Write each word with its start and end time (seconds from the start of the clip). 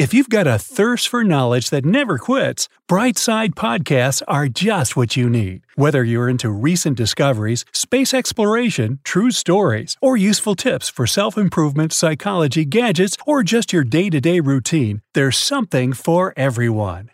If 0.00 0.14
you've 0.14 0.30
got 0.30 0.46
a 0.46 0.58
thirst 0.58 1.08
for 1.08 1.22
knowledge 1.24 1.68
that 1.68 1.84
never 1.84 2.16
quits, 2.16 2.70
Brightside 2.88 3.50
Podcasts 3.50 4.22
are 4.26 4.48
just 4.48 4.96
what 4.96 5.14
you 5.14 5.28
need. 5.28 5.60
Whether 5.74 6.02
you're 6.02 6.30
into 6.30 6.48
recent 6.48 6.96
discoveries, 6.96 7.66
space 7.74 8.14
exploration, 8.14 9.00
true 9.04 9.30
stories, 9.30 9.98
or 10.00 10.16
useful 10.16 10.54
tips 10.54 10.88
for 10.88 11.06
self 11.06 11.36
improvement, 11.36 11.92
psychology, 11.92 12.64
gadgets, 12.64 13.18
or 13.26 13.42
just 13.42 13.74
your 13.74 13.84
day 13.84 14.08
to 14.08 14.22
day 14.22 14.40
routine, 14.40 15.02
there's 15.12 15.36
something 15.36 15.92
for 15.92 16.32
everyone. 16.34 17.10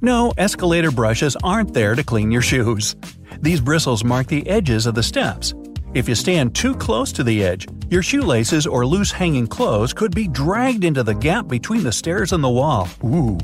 No, 0.00 0.32
escalator 0.38 0.92
brushes 0.92 1.36
aren't 1.42 1.74
there 1.74 1.96
to 1.96 2.04
clean 2.04 2.30
your 2.30 2.42
shoes. 2.42 2.94
These 3.40 3.60
bristles 3.60 4.04
mark 4.04 4.28
the 4.28 4.48
edges 4.48 4.86
of 4.86 4.94
the 4.94 5.02
steps. 5.02 5.52
If 5.94 6.08
you 6.08 6.14
stand 6.14 6.54
too 6.54 6.74
close 6.74 7.12
to 7.12 7.24
the 7.24 7.44
edge, 7.44 7.66
your 7.90 8.02
shoelaces 8.02 8.66
or 8.66 8.86
loose 8.86 9.12
hanging 9.12 9.46
clothes 9.46 9.92
could 9.92 10.14
be 10.14 10.28
dragged 10.28 10.84
into 10.84 11.02
the 11.02 11.14
gap 11.14 11.48
between 11.48 11.84
the 11.84 11.92
stairs 11.92 12.32
and 12.32 12.42
the 12.42 12.50
wall. 12.50 12.88
Ooh. 13.04 13.38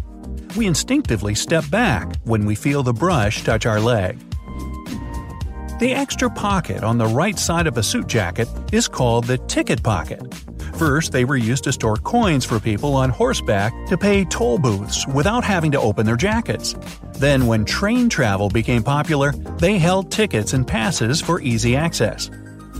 We 0.56 0.66
instinctively 0.66 1.34
step 1.34 1.69
back 1.70 2.16
when 2.24 2.45
we 2.45 2.55
feel 2.55 2.83
the 2.83 2.92
brush 2.92 3.42
touch 3.42 3.64
our 3.64 3.80
leg. 3.80 4.19
The 5.82 5.95
extra 5.95 6.30
pocket 6.30 6.84
on 6.84 6.96
the 6.96 7.09
right 7.09 7.36
side 7.36 7.66
of 7.66 7.77
a 7.77 7.82
suit 7.82 8.06
jacket 8.06 8.48
is 8.72 8.86
called 8.86 9.24
the 9.24 9.38
ticket 9.38 9.82
pocket. 9.82 10.32
First, 10.74 11.10
they 11.10 11.24
were 11.24 11.36
used 11.36 11.64
to 11.64 11.72
store 11.72 11.96
coins 11.96 12.45
for 12.45 12.60
people 12.60 12.95
on 12.95 13.10
horseback 13.10 13.72
to 13.88 13.98
pay 13.98 14.24
toll 14.27 14.58
booths 14.58 15.08
without 15.08 15.42
having 15.42 15.72
to 15.72 15.80
open 15.80 16.06
their 16.06 16.14
jackets. 16.14 16.77
Then, 17.14 17.48
when 17.48 17.64
train 17.64 18.08
travel 18.08 18.48
became 18.48 18.84
popular, 18.84 19.32
they 19.58 19.77
held 19.77 20.12
tickets 20.12 20.52
and 20.52 20.64
passes 20.64 21.20
for 21.20 21.41
easy 21.41 21.74
access. 21.74 22.30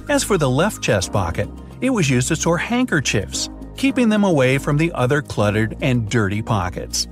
As 0.09 0.23
for 0.23 0.39
the 0.39 0.49
left 0.49 0.81
chest 0.81 1.13
pocket, 1.13 1.49
it 1.81 1.91
was 1.91 2.09
used 2.09 2.29
to 2.29 2.37
store 2.37 2.59
handkerchiefs, 2.59 3.51
keeping 3.77 4.11
them 4.11 4.23
away 4.23 4.59
from 4.59 4.77
the 4.77 4.93
other 4.93 5.23
cluttered 5.23 5.77
and 5.81 6.09
dirty 6.09 6.41
pockets. 6.41 7.09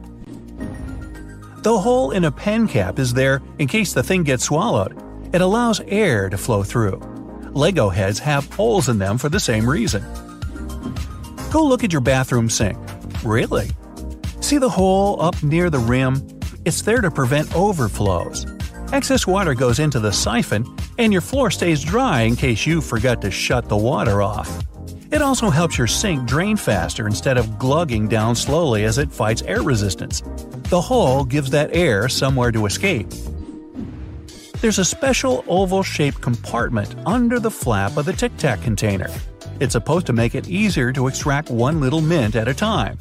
The 1.62 1.76
hole 1.76 2.12
in 2.12 2.26
a 2.26 2.30
pen 2.30 2.68
cap 2.68 3.00
is 3.00 3.12
there 3.12 3.42
in 3.58 3.66
case 3.66 3.92
the 3.92 4.04
thing 4.04 4.22
gets 4.22 4.44
swallowed. 4.44 5.09
It 5.32 5.40
allows 5.40 5.80
air 5.86 6.28
to 6.28 6.36
flow 6.36 6.62
through. 6.64 6.98
Lego 7.52 7.88
heads 7.88 8.18
have 8.18 8.52
holes 8.52 8.88
in 8.88 8.98
them 8.98 9.16
for 9.16 9.28
the 9.28 9.38
same 9.38 9.68
reason. 9.68 10.04
Go 11.52 11.64
look 11.64 11.84
at 11.84 11.92
your 11.92 12.00
bathroom 12.00 12.50
sink. 12.50 12.78
Really? 13.24 13.70
See 14.40 14.58
the 14.58 14.68
hole 14.68 15.22
up 15.22 15.40
near 15.42 15.70
the 15.70 15.78
rim? 15.78 16.26
It's 16.64 16.82
there 16.82 17.00
to 17.00 17.10
prevent 17.10 17.54
overflows. 17.54 18.46
Excess 18.92 19.26
water 19.26 19.54
goes 19.54 19.78
into 19.78 20.00
the 20.00 20.12
siphon, 20.12 20.66
and 20.98 21.12
your 21.12 21.22
floor 21.22 21.50
stays 21.50 21.84
dry 21.84 22.22
in 22.22 22.34
case 22.34 22.66
you 22.66 22.80
forgot 22.80 23.22
to 23.22 23.30
shut 23.30 23.68
the 23.68 23.76
water 23.76 24.22
off. 24.22 24.64
It 25.12 25.22
also 25.22 25.50
helps 25.50 25.78
your 25.78 25.86
sink 25.86 26.26
drain 26.26 26.56
faster 26.56 27.06
instead 27.06 27.36
of 27.36 27.58
glugging 27.58 28.08
down 28.08 28.34
slowly 28.34 28.84
as 28.84 28.98
it 28.98 29.12
fights 29.12 29.42
air 29.42 29.62
resistance. 29.62 30.22
The 30.70 30.80
hole 30.80 31.24
gives 31.24 31.50
that 31.50 31.74
air 31.74 32.08
somewhere 32.08 32.52
to 32.52 32.66
escape. 32.66 33.08
There's 34.60 34.78
a 34.78 34.84
special 34.84 35.42
oval 35.48 35.82
shaped 35.82 36.20
compartment 36.20 36.94
under 37.06 37.40
the 37.40 37.50
flap 37.50 37.96
of 37.96 38.04
the 38.04 38.12
Tic 38.12 38.36
Tac 38.36 38.60
container. 38.60 39.08
It's 39.58 39.72
supposed 39.72 40.04
to 40.06 40.12
make 40.12 40.34
it 40.34 40.48
easier 40.48 40.92
to 40.92 41.06
extract 41.06 41.50
one 41.50 41.80
little 41.80 42.02
mint 42.02 42.36
at 42.36 42.46
a 42.46 42.52
time. 42.52 42.98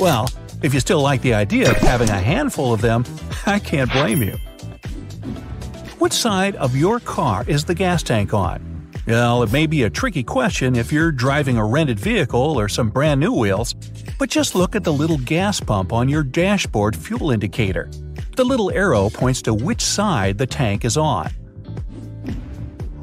Well, 0.00 0.28
if 0.64 0.74
you 0.74 0.80
still 0.80 1.00
like 1.00 1.22
the 1.22 1.32
idea 1.32 1.70
of 1.70 1.76
having 1.76 2.10
a 2.10 2.18
handful 2.18 2.72
of 2.72 2.80
them, 2.80 3.04
I 3.46 3.60
can't 3.60 3.92
blame 3.92 4.20
you. 4.20 4.36
Which 6.00 6.12
side 6.12 6.56
of 6.56 6.74
your 6.74 6.98
car 6.98 7.44
is 7.46 7.64
the 7.64 7.74
gas 7.74 8.02
tank 8.02 8.34
on? 8.34 8.90
Well, 9.06 9.44
it 9.44 9.52
may 9.52 9.68
be 9.68 9.84
a 9.84 9.90
tricky 9.90 10.24
question 10.24 10.74
if 10.74 10.90
you're 10.90 11.12
driving 11.12 11.56
a 11.56 11.64
rented 11.64 12.00
vehicle 12.00 12.58
or 12.58 12.68
some 12.68 12.90
brand 12.90 13.20
new 13.20 13.32
wheels, 13.32 13.74
but 14.18 14.28
just 14.28 14.56
look 14.56 14.74
at 14.74 14.82
the 14.82 14.92
little 14.92 15.18
gas 15.18 15.60
pump 15.60 15.92
on 15.92 16.08
your 16.08 16.24
dashboard 16.24 16.96
fuel 16.96 17.30
indicator. 17.30 17.88
The 18.36 18.44
little 18.44 18.70
arrow 18.70 19.08
points 19.08 19.40
to 19.42 19.54
which 19.54 19.80
side 19.80 20.36
the 20.36 20.46
tank 20.46 20.84
is 20.84 20.98
on. 20.98 21.30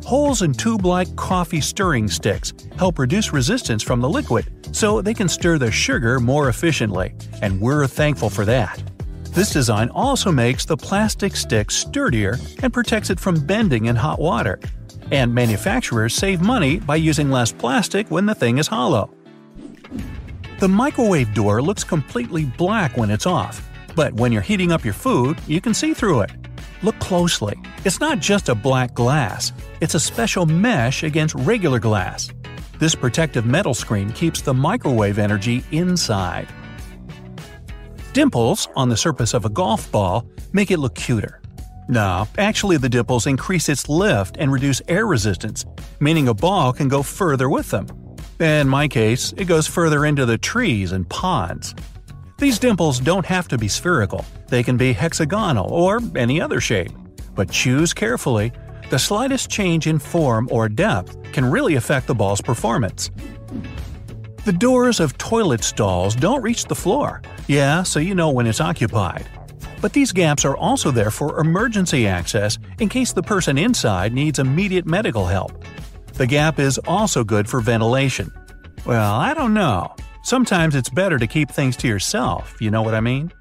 Holes 0.06 0.44
in 0.44 0.54
tube 0.54 0.86
like 0.86 1.16
coffee 1.16 1.60
stirring 1.60 2.08
sticks 2.08 2.54
help 2.78 3.00
reduce 3.00 3.34
resistance 3.34 3.82
from 3.82 4.00
the 4.00 4.10
liquid, 4.10 4.46
so 4.76 5.02
they 5.02 5.16
can 5.16 5.28
stir 5.28 5.58
the 5.58 5.72
sugar 5.72 6.20
more 6.20 6.50
efficiently, 6.50 7.16
and 7.42 7.60
we're 7.60 7.88
thankful 7.88 8.30
for 8.30 8.46
that. 8.46 8.84
This 9.32 9.50
design 9.50 9.90
also 9.90 10.32
makes 10.32 10.66
the 10.66 10.78
plastic 10.78 11.36
stick 11.36 11.72
sturdier 11.72 12.38
and 12.62 12.72
protects 12.72 13.10
it 13.10 13.20
from 13.20 13.44
bending 13.44 13.86
in 13.86 13.96
hot 13.96 14.20
water. 14.20 14.60
And 15.12 15.34
manufacturers 15.34 16.14
save 16.14 16.42
money 16.42 16.78
by 16.78 16.98
using 16.98 17.32
less 17.32 17.52
plastic 17.52 18.12
when 18.12 18.28
the 18.28 18.36
thing 18.36 18.60
is 18.60 18.68
hollow. 18.68 19.12
The 20.60 20.70
microwave 20.70 21.34
door 21.34 21.60
looks 21.64 21.84
completely 21.84 22.46
black 22.46 22.98
when 22.98 23.10
it's 23.10 23.26
off, 23.26 23.68
but 23.96 24.14
when 24.14 24.32
you're 24.32 24.42
heating 24.42 24.72
up 24.72 24.84
your 24.84 24.94
food, 24.94 25.40
you 25.48 25.62
can 25.62 25.74
see 25.74 25.94
through 25.94 26.22
it. 26.22 26.32
Look 26.82 27.00
closely. 27.00 27.56
It's 27.86 28.00
not 28.00 28.20
just 28.20 28.50
a 28.50 28.56
black 28.56 28.94
glass, 28.94 29.54
it's 29.82 29.96
a 29.96 30.00
special 30.00 30.46
mesh 30.46 31.04
against 31.04 31.36
regular 31.36 31.80
glass. 31.80 32.30
This 32.80 32.96
protective 32.96 33.46
metal 33.46 33.74
screen 33.74 34.12
keeps 34.12 34.42
the 34.42 34.54
microwave 34.54 35.20
energy 35.20 35.64
inside. 35.72 36.48
Dimples 38.14 38.68
on 38.76 38.90
the 38.90 38.98
surface 38.98 39.34
of 39.34 39.46
a 39.46 39.50
golf 39.50 39.92
ball 39.92 40.26
make 40.52 40.70
it 40.70 40.80
look 40.80 40.96
cuter. 40.96 41.42
No, 41.88 42.28
actually, 42.38 42.78
the 42.78 42.90
dimples 42.90 43.28
increase 43.28 43.70
its 43.70 43.90
lift 43.90 44.38
and 44.38 44.52
reduce 44.52 44.82
air 44.88 45.06
resistance, 45.06 45.66
meaning 46.00 46.28
a 46.28 46.34
ball 46.34 46.74
can 46.74 46.88
go 46.88 47.04
further 47.04 47.50
with 47.50 47.70
them. 47.72 47.88
In 48.40 48.68
my 48.68 48.88
case, 48.88 49.34
it 49.38 49.46
goes 49.46 49.68
further 49.68 50.06
into 50.06 50.26
the 50.26 50.38
trees 50.38 50.92
and 50.92 51.08
ponds. 51.10 51.76
These 52.44 52.60
dimples 52.60 53.00
don't 53.00 53.26
have 53.26 53.48
to 53.48 53.58
be 53.58 53.70
spherical, 53.70 54.26
they 54.50 54.64
can 54.64 54.76
be 54.76 54.92
hexagonal 54.92 55.72
or 55.72 56.02
any 56.14 56.42
other 56.42 56.60
shape. 56.60 56.92
But 57.36 57.50
choose 57.50 57.94
carefully. 57.94 58.52
The 58.90 59.00
slightest 59.00 59.50
change 59.50 59.88
in 59.88 59.98
form 59.98 60.50
or 60.52 60.68
depth 60.68 61.16
can 61.32 61.50
really 61.50 61.76
affect 61.76 62.06
the 62.06 62.14
ball's 62.14 62.42
performance. 62.42 63.12
The 64.44 64.52
doors 64.52 65.00
of 65.00 65.18
toilet 65.18 65.64
stalls 65.64 66.18
don't 66.18 66.42
reach 66.42 66.66
the 66.66 66.76
floor. 66.76 67.22
Yeah, 67.48 67.82
so 67.82 68.02
you 68.02 68.14
know 68.14 68.30
when 68.30 68.46
it's 68.46 68.60
occupied. 68.60 69.26
But 69.80 69.94
these 69.94 70.12
gaps 70.12 70.44
are 70.44 70.58
also 70.58 70.92
there 70.92 71.12
for 71.12 71.40
emergency 71.40 72.08
access 72.08 72.60
in 72.78 72.90
case 72.90 73.14
the 73.14 73.24
person 73.24 73.58
inside 73.58 74.12
needs 74.12 74.40
immediate 74.40 74.86
medical 74.86 75.28
help. 75.28 75.64
The 76.16 76.28
gap 76.28 76.60
is 76.60 76.78
also 76.80 77.24
good 77.24 77.48
for 77.48 77.62
ventilation. 77.62 78.34
Well, 78.86 79.14
I 79.16 79.34
don't 79.34 79.54
know. 79.54 79.96
Sometimes 80.26 80.74
it's 80.74 80.88
better 80.88 81.20
to 81.20 81.28
keep 81.28 81.52
things 81.52 81.76
to 81.78 81.88
yourself, 81.88 82.56
you 82.62 82.72
know 82.72 82.82
what 82.82 82.96
I 82.96 83.02
mean? 83.02 83.34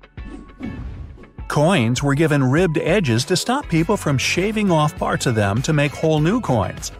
Coins 1.46 2.02
were 2.02 2.16
given 2.16 2.42
ribbed 2.42 2.76
edges 2.76 3.24
to 3.26 3.36
stop 3.36 3.68
people 3.68 3.96
from 3.96 4.18
shaving 4.18 4.68
off 4.72 4.98
parts 4.98 5.26
of 5.26 5.36
them 5.36 5.62
to 5.62 5.72
make 5.72 5.92
whole 5.92 6.18
new 6.18 6.40
coins. 6.40 6.90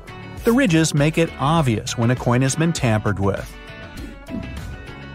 The 0.44 0.52
ridges 0.52 0.94
make 0.94 1.18
it 1.18 1.30
obvious 1.40 1.98
when 1.98 2.12
a 2.12 2.16
coin 2.16 2.42
has 2.42 2.54
been 2.54 2.72
tampered 2.72 3.18
with. 3.18 3.52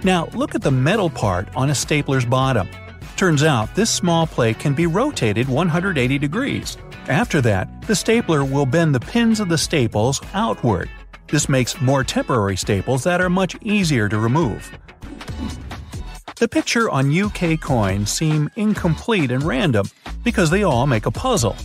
Now, 0.03 0.27
look 0.33 0.53
at 0.53 0.61
the 0.61 0.71
metal 0.71 1.09
part 1.09 1.47
on 1.55 1.69
a 1.69 1.75
stapler's 1.75 2.25
bottom. 2.25 2.67
Turns 3.15 3.43
out 3.43 3.73
this 3.73 3.89
small 3.89 4.27
plate 4.27 4.59
can 4.59 4.73
be 4.73 4.85
rotated 4.85 5.47
180 5.47 6.17
degrees. 6.17 6.77
After 7.07 7.39
that, 7.39 7.83
the 7.83 7.95
stapler 7.95 8.43
will 8.43 8.65
bend 8.65 8.93
the 8.93 8.99
pins 8.99 9.39
of 9.39 9.47
the 9.47 9.57
staples 9.57 10.19
outward. 10.33 10.89
This 11.29 11.49
makes 11.49 11.81
more 11.81 12.03
temporary 12.03 12.55
staples 12.55 13.03
that 13.03 13.19
are 13.19 13.29
much 13.29 13.55
easier 13.61 14.07
to 14.07 14.17
remove. 14.17 14.71
The 16.37 16.47
picture 16.47 16.89
on 16.89 17.11
UK 17.11 17.59
coins 17.59 18.11
seem 18.11 18.49
incomplete 18.55 19.31
and 19.31 19.43
random 19.43 19.89
because 20.23 20.49
they 20.49 20.63
all 20.63 20.87
make 20.87 21.05
a 21.05 21.11
puzzle. 21.11 21.55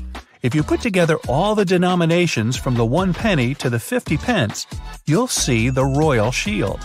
If 0.43 0.55
you 0.55 0.63
put 0.63 0.81
together 0.81 1.19
all 1.29 1.55
the 1.55 1.65
denominations 1.65 2.57
from 2.57 2.75
the 2.75 2.85
1 2.85 3.15
penny 3.15 3.55
to 3.57 3.71
the 3.71 3.79
50 3.79 4.17
pence, 4.17 4.67
you'll 5.07 5.29
see 5.29 5.69
the 5.69 5.85
royal 5.85 6.33
shield. 6.33 6.81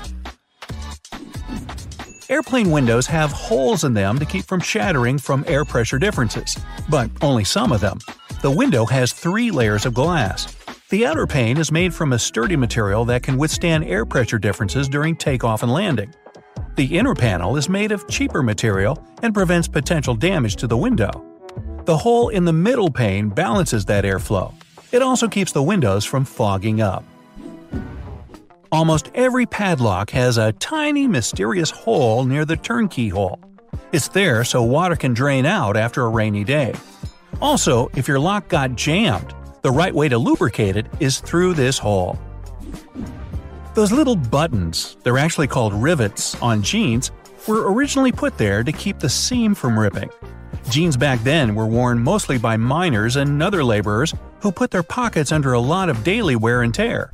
Airplane 2.29 2.71
windows 2.71 3.07
have 3.07 3.31
holes 3.31 3.85
in 3.85 3.94
them 3.94 4.19
to 4.19 4.25
keep 4.25 4.44
from 4.44 4.59
shattering 4.59 5.18
from 5.18 5.45
air 5.47 5.63
pressure 5.63 5.97
differences, 5.97 6.57
but 6.89 7.09
only 7.21 7.45
some 7.45 7.71
of 7.71 7.79
them. 7.79 8.00
The 8.41 8.51
window 8.51 8.85
has 8.85 9.13
three 9.13 9.50
layers 9.50 9.85
of 9.85 9.94
glass. 9.94 10.56
The 10.89 11.06
outer 11.06 11.28
pane 11.28 11.57
is 11.57 11.69
made 11.69 11.94
from 11.94 12.13
a 12.13 12.19
sturdy 12.19 12.56
material 12.56 13.04
that 13.06 13.22
can 13.22 13.38
withstand 13.38 13.84
air 13.84 14.06
pressure 14.06 14.39
differences 14.39 14.88
during 14.88 15.18
takeoff 15.18 15.62
and 15.62 15.74
landing. 15.74 16.13
The 16.78 16.98
inner 16.98 17.13
panel 17.13 17.57
is 17.57 17.68
made 17.68 17.92
of 17.92 18.07
cheaper 18.07 18.42
material 18.42 18.98
and 19.22 19.34
prevents 19.34 19.68
potential 19.68 20.16
damage 20.16 20.56
to 20.57 20.68
the 20.68 20.78
window. 20.78 21.25
The 21.84 21.98
hole 21.98 22.30
in 22.30 22.45
the 22.45 22.54
middle 22.54 22.89
pane 22.89 23.28
balances 23.28 23.84
that 23.86 24.06
airflow. 24.06 24.54
It 24.94 25.01
also 25.01 25.28
keeps 25.28 25.51
the 25.51 25.62
windows 25.62 26.06
from 26.06 26.24
fogging 26.24 26.80
up. 26.80 27.04
Almost 28.72 29.12
every 29.13 29.45
padlock 29.45 30.12
has 30.12 30.38
a 30.38 30.54
tiny 30.54 31.06
mysterious 31.06 31.69
hole 31.69 32.24
near 32.24 32.45
the 32.45 32.56
turnkey 32.56 33.10
hole. 33.10 33.42
It's 33.92 34.07
there 34.07 34.45
so 34.45 34.63
water 34.63 34.95
can 34.95 35.13
drain 35.13 35.45
out 35.45 35.75
after 35.75 36.04
a 36.04 36.10
rainy 36.10 36.45
day. 36.45 36.75
Also, 37.42 37.89
if 37.98 38.07
your 38.07 38.19
lock 38.19 38.48
got 38.48 38.75
jammed, 38.78 39.34
the 39.67 39.71
right 39.73 39.93
way 39.93 40.07
to 40.07 40.17
lubricate 40.17 40.77
it 40.77 40.85
is 41.01 41.19
through 41.19 41.53
this 41.53 41.77
hole. 41.77 42.17
Those 43.73 43.91
little 43.91 44.15
buttons, 44.15 44.95
they're 45.03 45.17
actually 45.17 45.47
called 45.47 45.73
rivets, 45.73 46.41
on 46.41 46.63
jeans, 46.63 47.11
were 47.49 47.69
originally 47.73 48.13
put 48.13 48.37
there 48.37 48.63
to 48.63 48.71
keep 48.71 48.99
the 48.99 49.09
seam 49.09 49.53
from 49.53 49.77
ripping. 49.77 50.09
Jeans 50.69 50.95
back 50.95 51.21
then 51.23 51.53
were 51.53 51.67
worn 51.67 51.99
mostly 51.99 52.37
by 52.37 52.55
miners 52.55 53.17
and 53.17 53.43
other 53.43 53.61
laborers 53.61 54.13
who 54.39 54.53
put 54.53 54.71
their 54.71 54.83
pockets 54.83 55.33
under 55.33 55.51
a 55.51 55.59
lot 55.59 55.89
of 55.89 56.01
daily 56.05 56.37
wear 56.37 56.61
and 56.61 56.73
tear. 56.73 57.11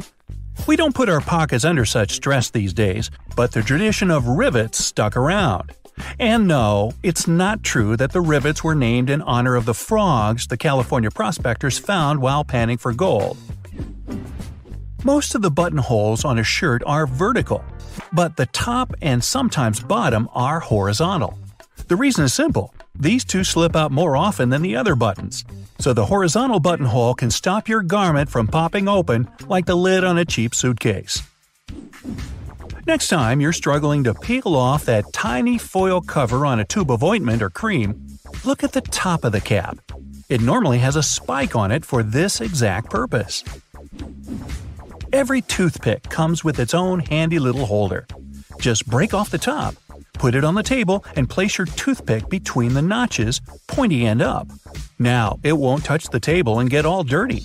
We 0.68 0.76
don't 0.76 0.94
put 0.94 1.10
our 1.10 1.22
pockets 1.22 1.66
under 1.66 1.86
such 1.86 2.12
stress 2.12 2.52
these 2.52 2.72
days, 2.72 3.10
but 3.36 3.52
the 3.52 3.64
tradition 3.64 4.12
of 4.12 4.28
rivets 4.28 4.78
stuck 4.78 5.18
around. 5.18 5.72
And 6.20 6.48
no, 6.48 6.94
it's 7.04 7.28
not 7.28 7.64
true 7.64 7.98
that 7.98 8.12
the 8.12 8.22
rivets 8.22 8.64
were 8.64 8.76
named 8.76 9.10
in 9.10 9.22
honor 9.22 9.56
of 9.56 9.66
the 9.66 9.74
frogs 9.74 10.48
the 10.48 10.58
California 10.58 11.12
prospectors 11.12 11.80
found 11.80 12.22
while 12.22 12.44
panning 12.44 12.78
for 12.78 12.94
gold. 12.94 13.38
Most 15.04 15.36
of 15.36 15.42
the 15.42 15.52
buttonholes 15.52 16.24
on 16.24 16.40
a 16.40 16.44
shirt 16.44 16.82
are 16.86 17.06
vertical, 17.06 17.64
but 18.14 18.38
the 18.38 18.46
top 18.48 18.94
and 19.02 19.24
sometimes 19.24 19.80
bottom 19.82 20.30
are 20.34 20.62
horizontal. 20.62 21.38
The 21.88 21.96
reason 21.98 22.24
is 22.24 22.34
simple 22.34 22.74
these 22.96 23.26
two 23.26 23.44
slip 23.44 23.76
out 23.76 23.92
more 23.92 24.16
often 24.16 24.50
than 24.50 24.62
the 24.62 24.76
other 24.76 24.96
buttons. 24.96 25.44
So 25.80 25.94
the 25.94 26.06
horizontal 26.06 26.60
buttonhole 26.60 27.16
can 27.16 27.32
stop 27.32 27.68
your 27.68 27.82
garment 27.82 28.30
from 28.30 28.48
popping 28.48 28.88
open 28.88 29.28
like 29.48 29.66
the 29.66 29.76
lid 29.76 30.04
on 30.04 30.18
a 30.18 30.26
cheap 30.26 30.56
suitcase. 30.56 31.24
Next 32.86 33.08
time 33.08 33.40
you're 33.42 33.54
struggling 33.54 34.04
to 34.04 34.14
peel 34.14 34.56
off 34.56 34.86
that 34.86 35.12
tiny 35.14 35.58
foil 35.58 36.02
cover 36.02 36.46
on 36.46 36.60
a 36.60 36.66
tube 36.66 36.92
of 36.92 37.04
ointment 37.04 37.42
or 37.42 37.50
cream, 37.50 38.06
look 38.44 38.64
at 38.64 38.74
the 38.74 38.82
top 38.82 39.24
of 39.24 39.32
the 39.32 39.42
cap. 39.42 39.78
It 40.30 40.42
normally 40.42 40.80
has 40.80 40.96
a 40.96 41.04
spike 41.04 41.56
on 41.56 41.72
it 41.72 41.86
for 41.86 42.04
this 42.04 42.42
exact 42.42 42.90
purpose. 42.90 43.44
Every 45.12 45.42
toothpick 45.42 46.04
comes 46.04 46.44
with 46.44 46.60
its 46.60 46.74
own 46.74 47.00
handy 47.00 47.40
little 47.40 47.66
holder. 47.66 48.08
Just 48.60 48.88
break 48.88 49.14
off 49.14 49.30
the 49.30 49.38
top 49.38 49.76
Put 50.14 50.36
it 50.36 50.46
on 50.46 50.56
the 50.56 50.64
table 50.64 51.04
and 51.16 51.30
place 51.30 51.58
your 51.58 51.68
toothpick 51.68 52.30
between 52.30 52.74
the 52.74 52.82
notches, 52.82 53.42
pointy 53.68 54.06
end 54.06 54.22
up. 54.22 54.48
Now, 54.98 55.38
it 55.44 55.58
won't 55.58 55.84
touch 55.84 56.06
the 56.06 56.20
table 56.20 56.60
and 56.60 56.70
get 56.70 56.86
all 56.86 57.04
dirty. 57.04 57.44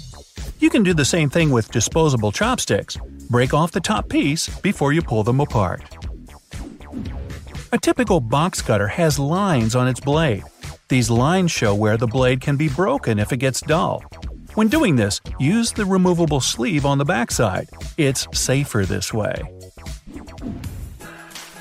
You 0.60 0.70
can 0.70 0.84
do 0.84 0.94
the 0.94 1.04
same 1.04 1.28
thing 1.28 1.50
with 1.50 1.72
disposable 1.72 2.30
chopsticks. 2.30 2.96
Break 3.30 3.52
off 3.52 3.72
the 3.72 3.80
top 3.80 4.08
piece 4.08 4.48
before 4.60 4.92
you 4.92 5.02
pull 5.02 5.22
them 5.22 5.40
apart. 5.40 5.82
A 7.72 7.78
typical 7.78 8.20
box 8.20 8.62
cutter 8.62 8.88
has 8.88 9.18
lines 9.18 9.74
on 9.74 9.86
its 9.86 10.00
blade. 10.00 10.44
These 10.88 11.10
lines 11.10 11.50
show 11.50 11.74
where 11.74 11.98
the 11.98 12.06
blade 12.06 12.40
can 12.40 12.56
be 12.56 12.70
broken 12.70 13.18
if 13.18 13.30
it 13.30 13.36
gets 13.36 13.60
dull. 13.60 14.02
When 14.54 14.68
doing 14.68 14.96
this, 14.96 15.20
use 15.38 15.72
the 15.72 15.84
removable 15.84 16.40
sleeve 16.40 16.86
on 16.86 16.96
the 16.96 17.04
backside. 17.04 17.68
It's 17.98 18.26
safer 18.32 18.86
this 18.86 19.12
way. 19.12 19.42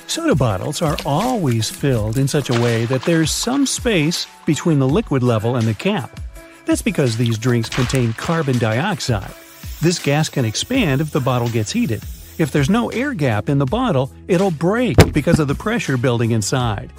Soda 0.06 0.34
bottles 0.34 0.80
are 0.80 0.96
always 1.04 1.68
filled 1.68 2.16
in 2.16 2.26
such 2.26 2.48
a 2.48 2.58
way 2.62 2.86
that 2.86 3.02
there's 3.02 3.30
some 3.30 3.66
space 3.66 4.26
between 4.46 4.78
the 4.78 4.88
liquid 4.88 5.22
level 5.22 5.56
and 5.56 5.68
the 5.68 5.74
cap. 5.74 6.18
That's 6.64 6.80
because 6.80 7.18
these 7.18 7.36
drinks 7.36 7.68
contain 7.68 8.14
carbon 8.14 8.56
dioxide. 8.58 9.34
This 9.80 9.98
gas 10.00 10.28
can 10.28 10.44
expand 10.44 11.00
if 11.00 11.12
the 11.12 11.20
bottle 11.20 11.48
gets 11.48 11.70
heated. 11.70 12.02
If 12.36 12.50
there's 12.50 12.68
no 12.68 12.88
air 12.90 13.14
gap 13.14 13.48
in 13.48 13.58
the 13.58 13.66
bottle, 13.66 14.10
it'll 14.26 14.50
break 14.50 15.12
because 15.12 15.38
of 15.38 15.46
the 15.46 15.54
pressure 15.54 15.96
building 15.96 16.32
inside. 16.32 16.92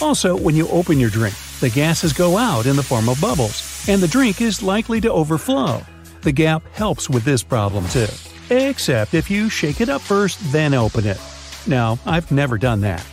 Also, 0.00 0.36
when 0.36 0.54
you 0.54 0.68
open 0.68 1.00
your 1.00 1.10
drink, 1.10 1.34
the 1.60 1.70
gases 1.70 2.12
go 2.12 2.36
out 2.36 2.66
in 2.66 2.76
the 2.76 2.82
form 2.82 3.08
of 3.08 3.20
bubbles, 3.20 3.86
and 3.88 4.00
the 4.02 4.08
drink 4.08 4.42
is 4.42 4.62
likely 4.62 5.00
to 5.00 5.10
overflow. 5.10 5.80
The 6.22 6.32
gap 6.32 6.62
helps 6.74 7.08
with 7.08 7.24
this 7.24 7.42
problem 7.42 7.86
too. 7.88 8.06
Except 8.50 9.14
if 9.14 9.30
you 9.30 9.48
shake 9.48 9.80
it 9.80 9.88
up 9.88 10.02
first, 10.02 10.38
then 10.52 10.74
open 10.74 11.06
it. 11.06 11.20
Now, 11.66 11.98
I've 12.06 12.30
never 12.30 12.58
done 12.58 12.80
that. 12.82 13.04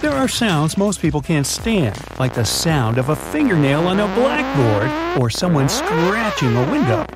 There 0.00 0.12
are 0.12 0.28
sounds 0.28 0.76
most 0.76 1.00
people 1.00 1.20
can't 1.20 1.46
stand, 1.46 1.98
like 2.18 2.34
the 2.34 2.44
sound 2.44 2.98
of 2.98 3.10
a 3.10 3.16
fingernail 3.16 3.86
on 3.86 4.00
a 4.00 4.14
blackboard 4.14 5.22
or 5.22 5.30
someone 5.30 5.68
scratching 5.68 6.56
a 6.56 6.70
window. 6.70 7.06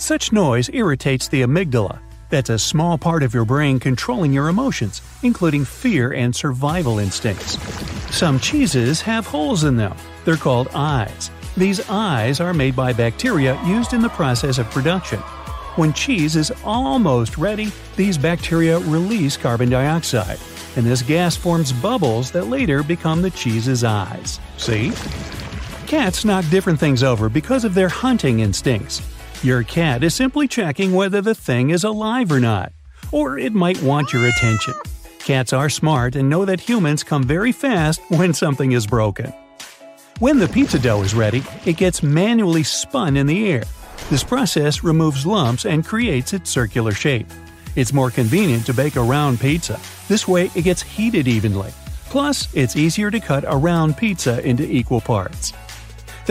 Such 0.00 0.32
noise 0.32 0.70
irritates 0.72 1.28
the 1.28 1.42
amygdala. 1.42 2.00
That's 2.30 2.48
a 2.48 2.58
small 2.58 2.96
part 2.96 3.22
of 3.22 3.34
your 3.34 3.44
brain 3.44 3.78
controlling 3.78 4.32
your 4.32 4.48
emotions, 4.48 5.02
including 5.22 5.66
fear 5.66 6.14
and 6.14 6.34
survival 6.34 6.98
instincts. 6.98 7.58
Some 8.10 8.40
cheeses 8.40 9.02
have 9.02 9.26
holes 9.26 9.64
in 9.64 9.76
them. 9.76 9.94
They're 10.24 10.38
called 10.38 10.68
eyes. 10.74 11.30
These 11.54 11.86
eyes 11.90 12.40
are 12.40 12.54
made 12.54 12.74
by 12.74 12.94
bacteria 12.94 13.62
used 13.66 13.92
in 13.92 14.00
the 14.00 14.08
process 14.08 14.56
of 14.56 14.70
production. 14.70 15.18
When 15.76 15.92
cheese 15.92 16.34
is 16.34 16.50
almost 16.64 17.36
ready, 17.36 17.70
these 17.94 18.16
bacteria 18.16 18.78
release 18.78 19.36
carbon 19.36 19.68
dioxide, 19.68 20.38
and 20.76 20.86
this 20.86 21.02
gas 21.02 21.36
forms 21.36 21.74
bubbles 21.74 22.30
that 22.30 22.46
later 22.46 22.82
become 22.82 23.20
the 23.20 23.30
cheese's 23.30 23.84
eyes. 23.84 24.40
See? 24.56 24.92
Cats 25.86 26.24
knock 26.24 26.46
different 26.48 26.80
things 26.80 27.02
over 27.02 27.28
because 27.28 27.66
of 27.66 27.74
their 27.74 27.90
hunting 27.90 28.40
instincts. 28.40 29.02
Your 29.42 29.62
cat 29.62 30.04
is 30.04 30.14
simply 30.14 30.46
checking 30.48 30.94
whether 30.94 31.20
the 31.20 31.34
thing 31.34 31.70
is 31.70 31.84
alive 31.84 32.30
or 32.30 32.40
not, 32.40 32.72
or 33.12 33.38
it 33.38 33.52
might 33.52 33.82
want 33.82 34.12
your 34.12 34.26
attention. 34.26 34.74
Cats 35.18 35.52
are 35.52 35.70
smart 35.70 36.16
and 36.16 36.28
know 36.28 36.44
that 36.44 36.60
humans 36.60 37.02
come 37.02 37.24
very 37.24 37.52
fast 37.52 38.00
when 38.08 38.34
something 38.34 38.72
is 38.72 38.86
broken. 38.86 39.32
When 40.18 40.38
the 40.38 40.48
pizza 40.48 40.78
dough 40.78 41.02
is 41.02 41.14
ready, 41.14 41.42
it 41.64 41.76
gets 41.76 42.02
manually 42.02 42.62
spun 42.62 43.16
in 43.16 43.26
the 43.26 43.50
air 43.50 43.64
this 44.08 44.24
process 44.24 44.82
removes 44.82 45.24
lumps 45.24 45.64
and 45.64 45.86
creates 45.86 46.32
its 46.32 46.50
circular 46.50 46.90
shape. 46.90 47.28
It's 47.76 47.92
more 47.92 48.10
convenient 48.10 48.66
to 48.66 48.74
bake 48.74 48.96
a 48.96 49.02
round 49.02 49.38
pizza. 49.38 49.78
This 50.08 50.26
way, 50.26 50.50
it 50.56 50.62
gets 50.62 50.82
heated 50.82 51.28
evenly. 51.28 51.70
Plus, 52.06 52.52
it's 52.52 52.74
easier 52.74 53.12
to 53.12 53.20
cut 53.20 53.44
a 53.46 53.56
round 53.56 53.96
pizza 53.96 54.44
into 54.44 54.64
equal 54.64 55.00
parts. 55.00 55.52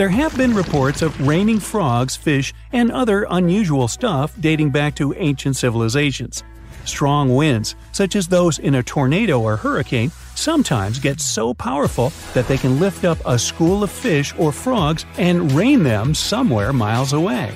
There 0.00 0.08
have 0.08 0.34
been 0.34 0.54
reports 0.54 1.02
of 1.02 1.28
raining 1.28 1.60
frogs, 1.60 2.16
fish, 2.16 2.54
and 2.72 2.90
other 2.90 3.26
unusual 3.28 3.86
stuff 3.86 4.32
dating 4.40 4.70
back 4.70 4.94
to 4.94 5.12
ancient 5.12 5.56
civilizations. 5.56 6.42
Strong 6.86 7.36
winds, 7.36 7.74
such 7.92 8.16
as 8.16 8.26
those 8.26 8.58
in 8.58 8.76
a 8.76 8.82
tornado 8.82 9.42
or 9.42 9.58
hurricane, 9.58 10.10
sometimes 10.34 10.98
get 10.98 11.20
so 11.20 11.52
powerful 11.52 12.14
that 12.32 12.48
they 12.48 12.56
can 12.56 12.80
lift 12.80 13.04
up 13.04 13.18
a 13.26 13.38
school 13.38 13.82
of 13.82 13.90
fish 13.90 14.34
or 14.38 14.52
frogs 14.52 15.04
and 15.18 15.52
rain 15.52 15.82
them 15.82 16.14
somewhere 16.14 16.72
miles 16.72 17.12
away. 17.12 17.52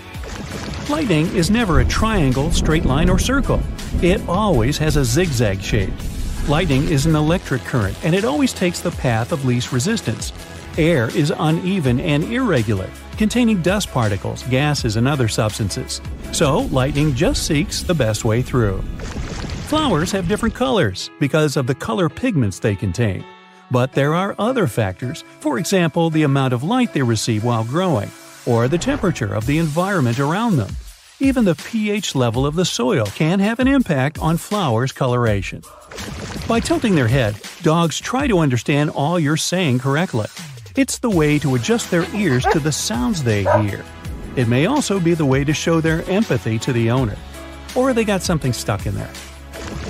Lightning 0.90 1.34
is 1.34 1.50
never 1.50 1.80
a 1.80 1.86
triangle, 1.86 2.50
straight 2.50 2.84
line, 2.84 3.08
or 3.08 3.18
circle. 3.18 3.62
It 4.02 4.20
always 4.28 4.76
has 4.76 4.98
a 4.98 5.04
zigzag 5.06 5.62
shape. 5.62 5.94
Lightning 6.46 6.90
is 6.90 7.06
an 7.06 7.16
electric 7.16 7.62
current, 7.62 7.96
and 8.04 8.14
it 8.14 8.26
always 8.26 8.52
takes 8.52 8.80
the 8.80 8.90
path 8.90 9.32
of 9.32 9.46
least 9.46 9.72
resistance. 9.72 10.30
Air 10.76 11.08
is 11.16 11.32
uneven 11.38 12.00
and 12.00 12.24
irregular, 12.24 12.90
containing 13.16 13.62
dust 13.62 13.92
particles, 13.92 14.42
gases, 14.44 14.96
and 14.96 15.06
other 15.06 15.28
substances. 15.28 16.00
So, 16.32 16.62
lightning 16.72 17.14
just 17.14 17.46
seeks 17.46 17.82
the 17.82 17.94
best 17.94 18.24
way 18.24 18.42
through. 18.42 18.82
Flowers 19.68 20.10
have 20.10 20.26
different 20.26 20.54
colors 20.54 21.10
because 21.20 21.56
of 21.56 21.68
the 21.68 21.76
color 21.76 22.08
pigments 22.08 22.58
they 22.58 22.74
contain. 22.74 23.24
But 23.70 23.92
there 23.92 24.14
are 24.14 24.34
other 24.36 24.66
factors, 24.66 25.22
for 25.38 25.58
example, 25.58 26.10
the 26.10 26.24
amount 26.24 26.52
of 26.52 26.64
light 26.64 26.92
they 26.92 27.02
receive 27.02 27.44
while 27.44 27.62
growing 27.62 28.10
or 28.44 28.66
the 28.66 28.76
temperature 28.76 29.32
of 29.32 29.46
the 29.46 29.58
environment 29.58 30.18
around 30.18 30.56
them. 30.56 30.74
Even 31.20 31.44
the 31.44 31.54
pH 31.54 32.16
level 32.16 32.44
of 32.44 32.56
the 32.56 32.64
soil 32.64 33.06
can 33.06 33.38
have 33.38 33.60
an 33.60 33.68
impact 33.68 34.18
on 34.18 34.36
flowers' 34.36 34.90
coloration. 34.90 35.62
By 36.48 36.58
tilting 36.58 36.96
their 36.96 37.08
head, 37.08 37.40
dogs 37.62 38.00
try 38.00 38.26
to 38.26 38.40
understand 38.40 38.90
all 38.90 39.20
you're 39.20 39.36
saying 39.36 39.78
correctly. 39.78 40.26
It's 40.76 40.98
the 40.98 41.10
way 41.10 41.38
to 41.38 41.54
adjust 41.54 41.92
their 41.92 42.04
ears 42.16 42.44
to 42.50 42.58
the 42.58 42.72
sounds 42.72 43.22
they 43.22 43.44
hear. 43.62 43.84
It 44.34 44.48
may 44.48 44.66
also 44.66 44.98
be 44.98 45.14
the 45.14 45.24
way 45.24 45.44
to 45.44 45.52
show 45.52 45.80
their 45.80 46.02
empathy 46.10 46.58
to 46.58 46.72
the 46.72 46.90
owner. 46.90 47.16
Or 47.76 47.92
they 47.92 48.02
got 48.02 48.22
something 48.22 48.52
stuck 48.52 48.84
in 48.84 48.96
there. 48.96 49.12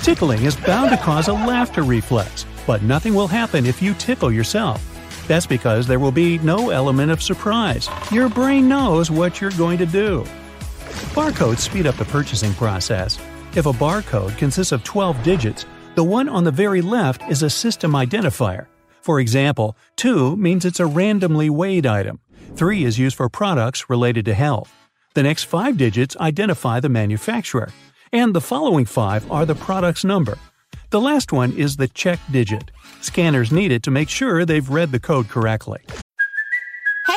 Tickling 0.03 0.43
is 0.43 0.55
bound 0.55 0.91
to 0.91 0.97
cause 0.97 1.27
a 1.27 1.33
laughter 1.33 1.81
reflex, 1.81 2.45
but 2.67 2.83
nothing 2.83 3.15
will 3.15 3.27
happen 3.27 3.65
if 3.65 3.81
you 3.81 3.95
tickle 3.95 4.31
yourself. 4.31 4.79
That's 5.27 5.47
because 5.47 5.87
there 5.87 5.97
will 5.97 6.11
be 6.11 6.37
no 6.37 6.69
element 6.69 7.09
of 7.09 7.23
surprise. 7.23 7.89
Your 8.11 8.29
brain 8.29 8.69
knows 8.69 9.09
what 9.09 9.41
you're 9.41 9.49
going 9.51 9.79
to 9.79 9.87
do. 9.87 10.23
Barcodes 11.15 11.61
speed 11.61 11.87
up 11.87 11.95
the 11.95 12.05
purchasing 12.05 12.53
process. 12.53 13.17
If 13.55 13.65
a 13.65 13.73
barcode 13.73 14.37
consists 14.37 14.71
of 14.71 14.83
12 14.83 15.23
digits, 15.23 15.65
the 15.95 16.03
one 16.03 16.29
on 16.29 16.43
the 16.43 16.51
very 16.51 16.83
left 16.83 17.23
is 17.23 17.41
a 17.41 17.49
system 17.49 17.93
identifier. 17.93 18.67
For 19.05 19.19
example, 19.19 19.77
2 19.97 20.35
means 20.35 20.65
it's 20.65 20.79
a 20.79 20.87
randomly 20.87 21.47
weighed 21.47 21.85
item. 21.85 22.21
3 22.55 22.83
is 22.83 22.97
used 22.97 23.15
for 23.15 23.29
products 23.29 23.87
related 23.87 24.25
to 24.25 24.33
health. 24.33 24.73
The 25.13 25.21
next 25.21 25.43
5 25.43 25.77
digits 25.77 26.17
identify 26.17 26.79
the 26.79 26.89
manufacturer. 26.89 27.69
And 28.11 28.33
the 28.33 28.41
following 28.41 28.85
5 28.85 29.31
are 29.31 29.45
the 29.45 29.53
product's 29.53 30.03
number. 30.03 30.39
The 30.89 30.99
last 30.99 31.31
one 31.31 31.53
is 31.55 31.77
the 31.77 31.87
check 31.87 32.19
digit. 32.31 32.71
Scanners 33.01 33.51
need 33.51 33.71
it 33.71 33.83
to 33.83 33.91
make 33.91 34.09
sure 34.09 34.43
they've 34.43 34.67
read 34.67 34.91
the 34.91 34.99
code 34.99 35.29
correctly. 35.29 35.81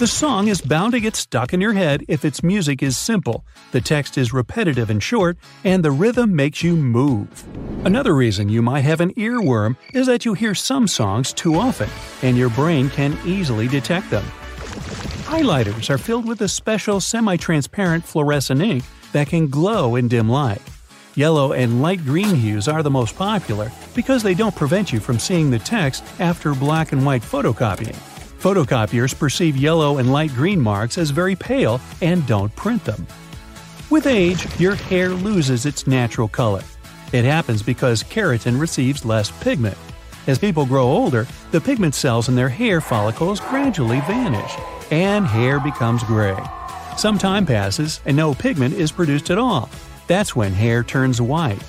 The 0.00 0.06
song 0.06 0.48
is 0.48 0.62
bound 0.62 0.92
to 0.92 1.00
get 1.00 1.14
stuck 1.14 1.52
in 1.52 1.60
your 1.60 1.74
head 1.74 2.06
if 2.08 2.24
its 2.24 2.42
music 2.42 2.82
is 2.82 2.96
simple, 2.96 3.44
the 3.70 3.82
text 3.82 4.16
is 4.16 4.32
repetitive 4.32 4.88
and 4.88 5.02
short, 5.02 5.36
and 5.62 5.84
the 5.84 5.90
rhythm 5.90 6.34
makes 6.34 6.62
you 6.62 6.74
move. 6.74 7.28
Another 7.84 8.14
reason 8.14 8.48
you 8.48 8.62
might 8.62 8.80
have 8.80 9.02
an 9.02 9.12
earworm 9.12 9.76
is 9.92 10.06
that 10.06 10.24
you 10.24 10.32
hear 10.32 10.54
some 10.54 10.88
songs 10.88 11.34
too 11.34 11.54
often, 11.56 11.90
and 12.22 12.38
your 12.38 12.48
brain 12.48 12.88
can 12.88 13.14
easily 13.26 13.68
detect 13.68 14.08
them. 14.08 14.24
Highlighters 15.26 15.90
are 15.90 15.98
filled 15.98 16.26
with 16.26 16.40
a 16.40 16.48
special 16.48 16.98
semi 17.02 17.36
transparent 17.36 18.02
fluorescent 18.02 18.62
ink 18.62 18.84
that 19.12 19.26
can 19.26 19.48
glow 19.48 19.96
in 19.96 20.08
dim 20.08 20.30
light. 20.30 20.62
Yellow 21.14 21.52
and 21.52 21.82
light 21.82 22.02
green 22.06 22.36
hues 22.36 22.68
are 22.68 22.82
the 22.82 22.90
most 22.90 23.16
popular 23.16 23.70
because 23.94 24.22
they 24.22 24.32
don't 24.32 24.56
prevent 24.56 24.94
you 24.94 24.98
from 24.98 25.18
seeing 25.18 25.50
the 25.50 25.58
text 25.58 26.02
after 26.20 26.54
black 26.54 26.92
and 26.92 27.04
white 27.04 27.20
photocopying. 27.20 27.98
Photocopiers 28.40 29.16
perceive 29.18 29.54
yellow 29.54 29.98
and 29.98 30.10
light 30.10 30.30
green 30.30 30.58
marks 30.58 30.96
as 30.96 31.10
very 31.10 31.36
pale 31.36 31.78
and 32.00 32.26
don't 32.26 32.54
print 32.56 32.82
them. 32.86 33.06
With 33.90 34.06
age, 34.06 34.46
your 34.58 34.76
hair 34.76 35.10
loses 35.10 35.66
its 35.66 35.86
natural 35.86 36.26
color. 36.26 36.62
It 37.12 37.26
happens 37.26 37.62
because 37.62 38.02
keratin 38.02 38.58
receives 38.58 39.04
less 39.04 39.30
pigment. 39.42 39.76
As 40.26 40.38
people 40.38 40.64
grow 40.64 40.84
older, 40.84 41.26
the 41.50 41.60
pigment 41.60 41.94
cells 41.94 42.30
in 42.30 42.34
their 42.34 42.48
hair 42.48 42.80
follicles 42.80 43.40
gradually 43.40 44.00
vanish, 44.00 44.52
and 44.90 45.26
hair 45.26 45.60
becomes 45.60 46.02
gray. 46.04 46.38
Some 46.96 47.18
time 47.18 47.44
passes 47.44 48.00
and 48.06 48.16
no 48.16 48.32
pigment 48.32 48.72
is 48.72 48.90
produced 48.90 49.30
at 49.30 49.36
all. 49.36 49.68
That's 50.06 50.34
when 50.34 50.54
hair 50.54 50.82
turns 50.82 51.20
white. 51.20 51.62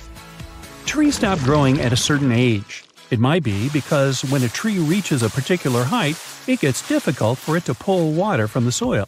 Trees 0.86 1.16
stop 1.16 1.38
growing 1.40 1.82
at 1.82 1.92
a 1.92 1.96
certain 1.96 2.32
age. 2.32 2.84
It 3.12 3.20
might 3.20 3.42
be 3.42 3.68
because 3.68 4.24
when 4.30 4.42
a 4.42 4.48
tree 4.48 4.78
reaches 4.78 5.22
a 5.22 5.28
particular 5.28 5.84
height, 5.84 6.16
it 6.46 6.60
gets 6.60 6.88
difficult 6.88 7.36
for 7.38 7.58
it 7.58 7.66
to 7.66 7.74
pull 7.74 8.12
water 8.12 8.48
from 8.48 8.64
the 8.64 8.72
soil. 8.72 9.06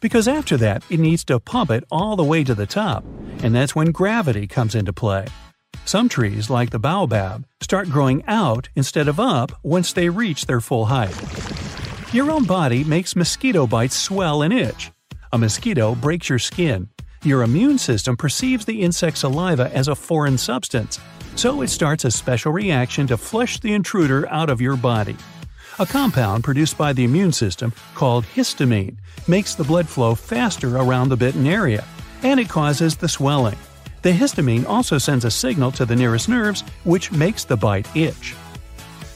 Because 0.00 0.26
after 0.26 0.56
that, 0.56 0.82
it 0.90 0.98
needs 0.98 1.24
to 1.26 1.38
pump 1.38 1.70
it 1.70 1.84
all 1.88 2.16
the 2.16 2.24
way 2.24 2.42
to 2.42 2.56
the 2.56 2.66
top, 2.66 3.04
and 3.44 3.54
that's 3.54 3.76
when 3.76 3.92
gravity 3.92 4.48
comes 4.48 4.74
into 4.74 4.92
play. 4.92 5.26
Some 5.84 6.08
trees, 6.08 6.50
like 6.50 6.70
the 6.70 6.80
baobab, 6.80 7.46
start 7.60 7.88
growing 7.88 8.24
out 8.26 8.68
instead 8.74 9.06
of 9.06 9.20
up 9.20 9.52
once 9.62 9.92
they 9.92 10.08
reach 10.08 10.46
their 10.46 10.60
full 10.60 10.86
height. 10.86 11.14
Your 12.12 12.32
own 12.32 12.46
body 12.46 12.82
makes 12.82 13.14
mosquito 13.14 13.64
bites 13.68 13.94
swell 13.94 14.42
and 14.42 14.52
itch. 14.52 14.90
A 15.32 15.38
mosquito 15.38 15.94
breaks 15.94 16.28
your 16.28 16.40
skin. 16.40 16.88
Your 17.22 17.44
immune 17.44 17.78
system 17.78 18.16
perceives 18.16 18.64
the 18.64 18.82
insect 18.82 19.18
saliva 19.18 19.70
as 19.72 19.86
a 19.86 19.94
foreign 19.94 20.36
substance, 20.36 20.98
so 21.36 21.62
it 21.62 21.68
starts 21.68 22.04
a 22.04 22.10
special 22.10 22.52
reaction 22.52 23.06
to 23.06 23.16
flush 23.16 23.60
the 23.60 23.72
intruder 23.72 24.28
out 24.30 24.50
of 24.50 24.60
your 24.60 24.76
body. 24.76 25.16
A 25.78 25.86
compound 25.86 26.42
produced 26.42 26.78
by 26.78 26.92
the 26.92 27.04
immune 27.04 27.32
system, 27.32 27.72
called 27.94 28.24
histamine, 28.24 28.96
makes 29.28 29.54
the 29.54 29.64
blood 29.64 29.88
flow 29.88 30.14
faster 30.14 30.76
around 30.76 31.10
the 31.10 31.16
bitten 31.16 31.46
area, 31.46 31.84
and 32.22 32.40
it 32.40 32.48
causes 32.48 32.96
the 32.96 33.08
swelling. 33.08 33.58
The 34.02 34.12
histamine 34.12 34.66
also 34.66 34.98
sends 34.98 35.24
a 35.24 35.30
signal 35.30 35.72
to 35.72 35.84
the 35.84 35.96
nearest 35.96 36.28
nerves, 36.28 36.62
which 36.84 37.12
makes 37.12 37.44
the 37.44 37.56
bite 37.56 37.94
itch. 37.94 38.34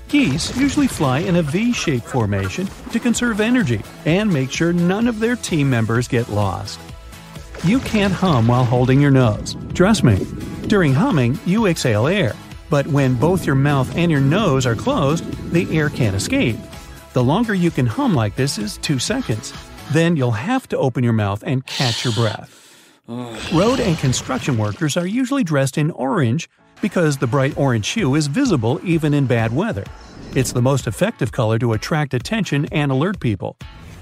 Geese 0.08 0.56
usually 0.56 0.88
fly 0.88 1.20
in 1.20 1.36
a 1.36 1.42
V 1.42 1.72
shaped 1.72 2.06
formation 2.06 2.68
to 2.90 2.98
conserve 2.98 3.40
energy 3.40 3.80
and 4.04 4.30
make 4.30 4.50
sure 4.50 4.72
none 4.72 5.06
of 5.06 5.20
their 5.20 5.36
team 5.36 5.70
members 5.70 6.08
get 6.08 6.28
lost. 6.28 6.80
You 7.64 7.78
can't 7.78 8.12
hum 8.12 8.48
while 8.48 8.64
holding 8.64 9.00
your 9.00 9.12
nose. 9.12 9.56
Trust 9.74 10.02
me. 10.02 10.26
During 10.70 10.94
humming, 10.94 11.36
you 11.44 11.66
exhale 11.66 12.06
air, 12.06 12.36
but 12.70 12.86
when 12.86 13.16
both 13.16 13.44
your 13.44 13.56
mouth 13.56 13.92
and 13.96 14.08
your 14.08 14.20
nose 14.20 14.66
are 14.66 14.76
closed, 14.76 15.24
the 15.50 15.66
air 15.76 15.88
can't 15.88 16.14
escape. 16.14 16.54
The 17.12 17.24
longer 17.24 17.54
you 17.54 17.72
can 17.72 17.86
hum 17.86 18.14
like 18.14 18.36
this 18.36 18.56
is 18.56 18.78
2 18.78 19.00
seconds. 19.00 19.52
Then 19.90 20.14
you'll 20.14 20.30
have 20.30 20.68
to 20.68 20.78
open 20.78 21.02
your 21.02 21.12
mouth 21.12 21.42
and 21.44 21.66
catch 21.66 22.04
your 22.04 22.14
breath. 22.14 22.56
Road 23.52 23.80
and 23.80 23.98
construction 23.98 24.56
workers 24.56 24.96
are 24.96 25.08
usually 25.08 25.42
dressed 25.42 25.76
in 25.76 25.90
orange 25.90 26.48
because 26.80 27.16
the 27.16 27.26
bright 27.26 27.58
orange 27.58 27.88
hue 27.88 28.14
is 28.14 28.28
visible 28.28 28.80
even 28.84 29.12
in 29.12 29.26
bad 29.26 29.52
weather. 29.52 29.82
It's 30.36 30.52
the 30.52 30.62
most 30.62 30.86
effective 30.86 31.32
color 31.32 31.58
to 31.58 31.72
attract 31.72 32.14
attention 32.14 32.66
and 32.70 32.92
alert 32.92 33.18
people. 33.18 33.56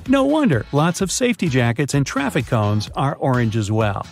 No 0.06 0.24
wonder 0.24 0.66
lots 0.72 1.00
of 1.00 1.10
safety 1.10 1.48
jackets 1.48 1.94
and 1.94 2.04
traffic 2.04 2.46
cones 2.46 2.90
are 2.94 3.16
orange 3.16 3.56
as 3.56 3.72
well. 3.72 4.04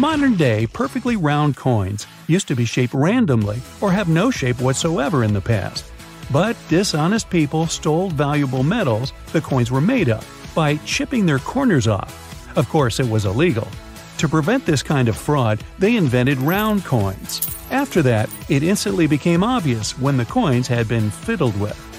Modern 0.00 0.34
day, 0.34 0.66
perfectly 0.66 1.16
round 1.16 1.58
coins 1.58 2.06
used 2.26 2.48
to 2.48 2.56
be 2.56 2.64
shaped 2.64 2.94
randomly 2.94 3.60
or 3.82 3.92
have 3.92 4.08
no 4.08 4.30
shape 4.30 4.58
whatsoever 4.58 5.24
in 5.24 5.34
the 5.34 5.42
past. 5.42 5.84
But 6.32 6.56
dishonest 6.70 7.28
people 7.28 7.66
stole 7.66 8.08
valuable 8.08 8.62
metals 8.62 9.12
the 9.32 9.42
coins 9.42 9.70
were 9.70 9.82
made 9.82 10.08
of 10.08 10.26
by 10.54 10.76
chipping 10.86 11.26
their 11.26 11.38
corners 11.38 11.86
off. 11.86 12.56
Of 12.56 12.66
course, 12.70 12.98
it 12.98 13.10
was 13.10 13.26
illegal. 13.26 13.68
To 14.16 14.26
prevent 14.26 14.64
this 14.64 14.82
kind 14.82 15.06
of 15.06 15.18
fraud, 15.18 15.62
they 15.78 15.96
invented 15.96 16.38
round 16.38 16.82
coins. 16.86 17.46
After 17.70 18.00
that, 18.00 18.30
it 18.48 18.62
instantly 18.62 19.06
became 19.06 19.44
obvious 19.44 19.98
when 19.98 20.16
the 20.16 20.24
coins 20.24 20.66
had 20.66 20.88
been 20.88 21.10
fiddled 21.10 21.60
with. 21.60 21.89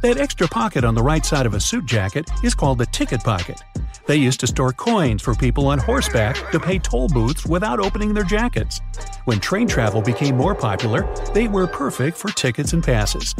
That 0.00 0.18
extra 0.18 0.46
pocket 0.46 0.84
on 0.84 0.94
the 0.94 1.02
right 1.02 1.24
side 1.26 1.44
of 1.44 1.54
a 1.54 1.60
suit 1.60 1.84
jacket 1.84 2.30
is 2.44 2.54
called 2.54 2.78
the 2.78 2.86
ticket 2.86 3.20
pocket. 3.24 3.60
They 4.06 4.14
used 4.14 4.38
to 4.40 4.46
store 4.46 4.72
coins 4.72 5.22
for 5.22 5.34
people 5.34 5.66
on 5.66 5.80
horseback 5.80 6.36
to 6.52 6.60
pay 6.60 6.78
toll 6.78 7.08
booths 7.08 7.44
without 7.44 7.80
opening 7.80 8.14
their 8.14 8.22
jackets. 8.22 8.80
When 9.24 9.40
train 9.40 9.66
travel 9.66 10.00
became 10.00 10.36
more 10.36 10.54
popular, 10.54 11.12
they 11.34 11.48
were 11.48 11.66
perfect 11.66 12.16
for 12.16 12.28
tickets 12.28 12.74
and 12.74 12.82
passes. 12.82 13.34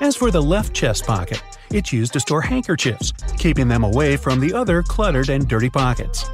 As 0.00 0.16
for 0.16 0.30
the 0.30 0.42
left 0.42 0.72
chest 0.72 1.04
pocket, 1.04 1.42
it's 1.70 1.92
used 1.92 2.14
to 2.14 2.20
store 2.20 2.40
handkerchiefs, 2.40 3.12
keeping 3.36 3.68
them 3.68 3.84
away 3.84 4.16
from 4.16 4.40
the 4.40 4.54
other 4.54 4.82
cluttered 4.82 5.28
and 5.28 5.46
dirty 5.46 5.68
pockets. 5.68 6.24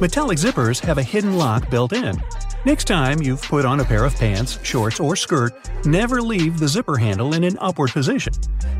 Metallic 0.00 0.38
zippers 0.38 0.80
have 0.80 0.96
a 0.96 1.02
hidden 1.02 1.36
lock 1.36 1.68
built 1.68 1.92
in. 1.92 2.18
Next 2.64 2.86
time 2.86 3.22
you've 3.22 3.42
put 3.42 3.64
on 3.64 3.78
a 3.78 3.84
pair 3.84 4.04
of 4.04 4.16
pants, 4.16 4.58
shorts, 4.64 4.98
or 4.98 5.14
skirt, 5.14 5.52
never 5.84 6.20
leave 6.20 6.58
the 6.58 6.66
zipper 6.66 6.96
handle 6.96 7.32
in 7.34 7.44
an 7.44 7.56
upward 7.60 7.92
position. 7.92 8.32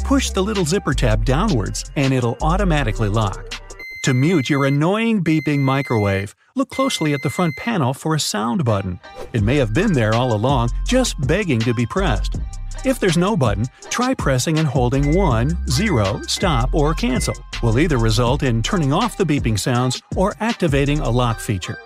Push 0.05 0.31
the 0.31 0.43
little 0.43 0.65
zipper 0.65 0.93
tab 0.93 1.25
downwards 1.25 1.89
and 1.95 2.13
it'll 2.13 2.37
automatically 2.43 3.09
lock. 3.09 3.55
To 4.03 4.15
mute 4.15 4.51
your 4.51 4.65
annoying 4.65 5.23
beeping 5.23 5.61
microwave, 5.61 6.35
look 6.57 6.71
closely 6.71 7.15
at 7.15 7.23
the 7.23 7.31
front 7.31 7.55
panel 7.57 7.95
for 7.95 8.17
a 8.17 8.21
sound 8.21 8.65
button. 8.65 8.99
It 9.33 9.43
may 9.43 9.57
have 9.57 9.75
been 9.75 9.93
there 9.93 10.15
all 10.15 10.33
along, 10.33 10.71
just 10.85 11.15
begging 11.29 11.61
to 11.61 11.73
be 11.73 11.87
pressed. 11.87 12.37
If 12.85 12.99
there's 12.99 13.17
no 13.17 13.37
button, 13.37 13.67
try 13.91 14.13
pressing 14.13 14.59
and 14.59 14.67
holding 14.67 15.15
1, 15.15 15.69
0, 15.69 16.23
stop, 16.27 16.75
or 16.75 16.95
cancel. 16.95 17.35
Will 17.63 17.79
either 17.79 17.99
result 17.99 18.43
in 18.43 18.63
turning 18.63 18.93
off 18.93 19.17
the 19.17 19.25
beeping 19.25 19.59
sounds 19.59 20.03
or 20.17 20.35
activating 20.41 20.99
a 20.99 21.11
lock 21.11 21.39
feature. 21.39 21.79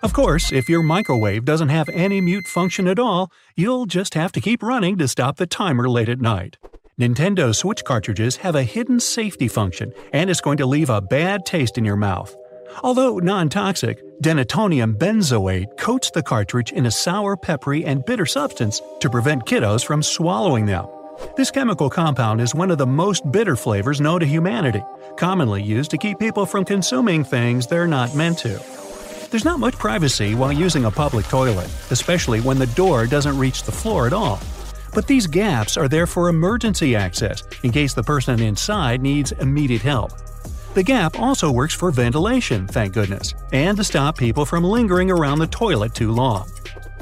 Of 0.00 0.12
course, 0.12 0.52
if 0.52 0.68
your 0.68 0.84
microwave 0.84 1.44
doesn't 1.44 1.70
have 1.70 1.88
any 1.88 2.20
mute 2.20 2.46
function 2.46 2.86
at 2.86 3.00
all, 3.00 3.32
you'll 3.56 3.86
just 3.86 4.14
have 4.14 4.30
to 4.32 4.40
keep 4.40 4.62
running 4.62 4.96
to 4.98 5.08
stop 5.08 5.36
the 5.36 5.46
timer 5.46 5.88
late 5.88 6.08
at 6.08 6.20
night. 6.20 6.56
Nintendo 7.00 7.52
Switch 7.52 7.84
cartridges 7.84 8.36
have 8.36 8.54
a 8.54 8.62
hidden 8.62 9.00
safety 9.00 9.48
function, 9.48 9.92
and 10.12 10.30
it's 10.30 10.40
going 10.40 10.56
to 10.58 10.66
leave 10.66 10.88
a 10.88 11.00
bad 11.00 11.44
taste 11.44 11.78
in 11.78 11.84
your 11.84 11.96
mouth. 11.96 12.36
Although 12.84 13.18
non 13.18 13.48
toxic, 13.48 13.98
denatonium 14.22 14.96
benzoate 14.96 15.76
coats 15.78 16.12
the 16.12 16.22
cartridge 16.22 16.70
in 16.70 16.86
a 16.86 16.92
sour, 16.92 17.36
peppery, 17.36 17.84
and 17.84 18.04
bitter 18.04 18.26
substance 18.26 18.80
to 19.00 19.10
prevent 19.10 19.46
kiddos 19.46 19.84
from 19.84 20.04
swallowing 20.04 20.66
them. 20.66 20.86
This 21.36 21.50
chemical 21.50 21.90
compound 21.90 22.40
is 22.40 22.54
one 22.54 22.70
of 22.70 22.78
the 22.78 22.86
most 22.86 23.28
bitter 23.32 23.56
flavors 23.56 24.00
known 24.00 24.20
to 24.20 24.26
humanity, 24.26 24.84
commonly 25.16 25.60
used 25.62 25.90
to 25.90 25.98
keep 25.98 26.20
people 26.20 26.46
from 26.46 26.64
consuming 26.64 27.24
things 27.24 27.66
they're 27.66 27.88
not 27.88 28.14
meant 28.14 28.38
to. 28.38 28.87
There's 29.30 29.44
not 29.44 29.60
much 29.60 29.78
privacy 29.78 30.34
while 30.34 30.52
using 30.52 30.86
a 30.86 30.90
public 30.90 31.26
toilet, 31.26 31.68
especially 31.90 32.40
when 32.40 32.58
the 32.58 32.66
door 32.68 33.06
doesn't 33.06 33.36
reach 33.36 33.62
the 33.62 33.72
floor 33.72 34.06
at 34.06 34.14
all. 34.14 34.40
But 34.94 35.06
these 35.06 35.26
gaps 35.26 35.76
are 35.76 35.86
there 35.86 36.06
for 36.06 36.30
emergency 36.30 36.96
access 36.96 37.42
in 37.62 37.70
case 37.70 37.92
the 37.92 38.02
person 38.02 38.40
inside 38.40 39.02
needs 39.02 39.32
immediate 39.32 39.82
help. 39.82 40.12
The 40.72 40.82
gap 40.82 41.18
also 41.18 41.50
works 41.50 41.74
for 41.74 41.90
ventilation, 41.90 42.66
thank 42.66 42.94
goodness, 42.94 43.34
and 43.52 43.76
to 43.76 43.84
stop 43.84 44.16
people 44.16 44.46
from 44.46 44.64
lingering 44.64 45.10
around 45.10 45.40
the 45.40 45.46
toilet 45.46 45.94
too 45.94 46.10
long. 46.10 46.48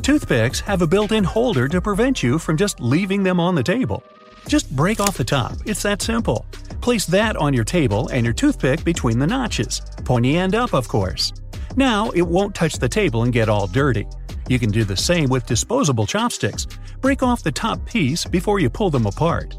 Toothpicks 0.03 0.59
have 0.61 0.83
a 0.83 0.87
built 0.87 1.13
in 1.13 1.23
holder 1.23 1.69
to 1.69 1.81
prevent 1.81 2.25
you 2.25 2.41
from 2.41 2.57
just 2.57 2.81
leaving 2.81 3.23
them 3.23 3.39
on 3.39 3.55
the 3.55 3.63
table. 3.63 4.03
Just 4.49 4.75
break 4.75 4.99
off 4.99 5.17
the 5.17 5.25
top, 5.25 5.53
it's 5.65 5.83
that 5.83 6.03
simple. 6.03 6.45
Place 6.81 7.07
that 7.07 7.37
on 7.37 7.55
your 7.55 7.65
table 7.65 8.09
and 8.09 8.25
your 8.25 8.35
toothpick 8.35 8.83
between 8.85 9.21
the 9.21 9.27
notches, 9.29 9.81
pointy 10.05 10.37
end 10.37 10.57
up, 10.57 10.75
of 10.75 10.89
course. 10.89 11.33
Now 11.77 12.11
it 12.11 12.23
won't 12.23 12.55
touch 12.55 12.79
the 12.79 12.89
table 12.89 13.23
and 13.23 13.33
get 13.33 13.51
all 13.51 13.67
dirty. 13.67 14.07
You 14.49 14.59
can 14.59 14.71
do 14.71 14.83
the 14.83 14.97
same 14.97 15.29
with 15.29 15.47
disposable 15.47 16.07
chopsticks. 16.07 16.67
Break 17.01 17.23
off 17.23 17.43
the 17.43 17.53
top 17.53 17.85
piece 17.85 18.25
before 18.25 18.61
you 18.61 18.71
pull 18.71 18.91
them 18.91 19.07
apart. 19.07 19.55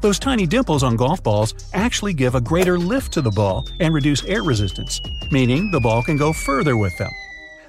Those 0.00 0.18
tiny 0.18 0.46
dimples 0.46 0.82
on 0.82 0.96
golf 0.96 1.22
balls 1.22 1.54
actually 1.72 2.12
give 2.12 2.34
a 2.34 2.40
greater 2.40 2.78
lift 2.78 3.12
to 3.14 3.22
the 3.22 3.30
ball 3.30 3.64
and 3.80 3.94
reduce 3.94 4.24
air 4.24 4.42
resistance, 4.42 5.00
meaning 5.32 5.70
the 5.70 5.80
ball 5.80 6.02
can 6.02 6.16
go 6.16 6.32
further 6.32 6.76
with 6.76 6.96
them. 6.98 7.10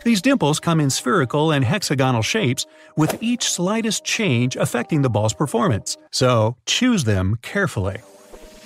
These 0.04 0.22
dimples 0.22 0.60
come 0.60 0.80
in 0.80 0.90
spherical 0.90 1.52
and 1.52 1.64
hexagonal 1.64 2.22
shapes, 2.22 2.66
with 2.96 3.22
each 3.22 3.50
slightest 3.50 4.04
change 4.04 4.56
affecting 4.56 5.02
the 5.02 5.10
ball's 5.10 5.34
performance, 5.34 5.98
so 6.12 6.56
choose 6.66 7.04
them 7.04 7.38
carefully. 7.42 7.98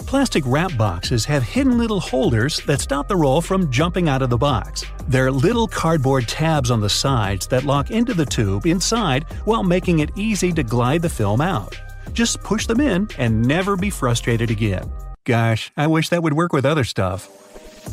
Plastic 0.05 0.43
wrap 0.45 0.75
boxes 0.77 1.25
have 1.25 1.41
hidden 1.43 1.77
little 1.77 1.99
holders 1.99 2.61
that 2.67 2.81
stop 2.81 3.07
the 3.07 3.15
roll 3.15 3.41
from 3.41 3.71
jumping 3.71 4.09
out 4.09 4.21
of 4.21 4.29
the 4.29 4.37
box. 4.37 4.85
They're 5.07 5.31
little 5.31 5.67
cardboard 5.67 6.27
tabs 6.27 6.69
on 6.69 6.81
the 6.81 6.89
sides 6.89 7.47
that 7.47 7.63
lock 7.63 7.89
into 7.89 8.13
the 8.13 8.25
tube 8.25 8.67
inside 8.67 9.23
while 9.45 9.63
making 9.63 9.99
it 9.99 10.11
easy 10.15 10.51
to 10.53 10.63
glide 10.63 11.01
the 11.01 11.09
film 11.09 11.41
out. 11.41 11.79
Just 12.11 12.43
push 12.43 12.67
them 12.67 12.79
in 12.79 13.07
and 13.17 13.41
never 13.41 13.75
be 13.75 13.89
frustrated 13.89 14.51
again. 14.51 14.91
Gosh, 15.23 15.71
I 15.77 15.87
wish 15.87 16.09
that 16.09 16.21
would 16.21 16.33
work 16.33 16.53
with 16.53 16.65
other 16.65 16.83
stuff. 16.83 17.27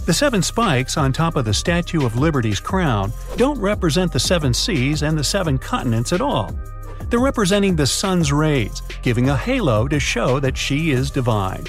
The 0.04 0.12
seven 0.12 0.42
spikes 0.42 0.96
on 0.96 1.12
top 1.12 1.36
of 1.36 1.44
the 1.44 1.54
Statue 1.54 2.04
of 2.04 2.16
Liberty's 2.16 2.60
crown 2.60 3.12
don't 3.36 3.60
represent 3.60 4.12
the 4.12 4.20
seven 4.20 4.52
seas 4.52 5.02
and 5.02 5.16
the 5.16 5.24
seven 5.24 5.58
continents 5.58 6.12
at 6.12 6.20
all. 6.20 6.54
They're 7.08 7.18
representing 7.18 7.76
the 7.76 7.86
sun's 7.86 8.32
rays, 8.32 8.82
giving 9.02 9.30
a 9.30 9.36
halo 9.36 9.88
to 9.88 9.98
show 9.98 10.38
that 10.40 10.56
she 10.56 10.90
is 10.90 11.10
divine. 11.10 11.64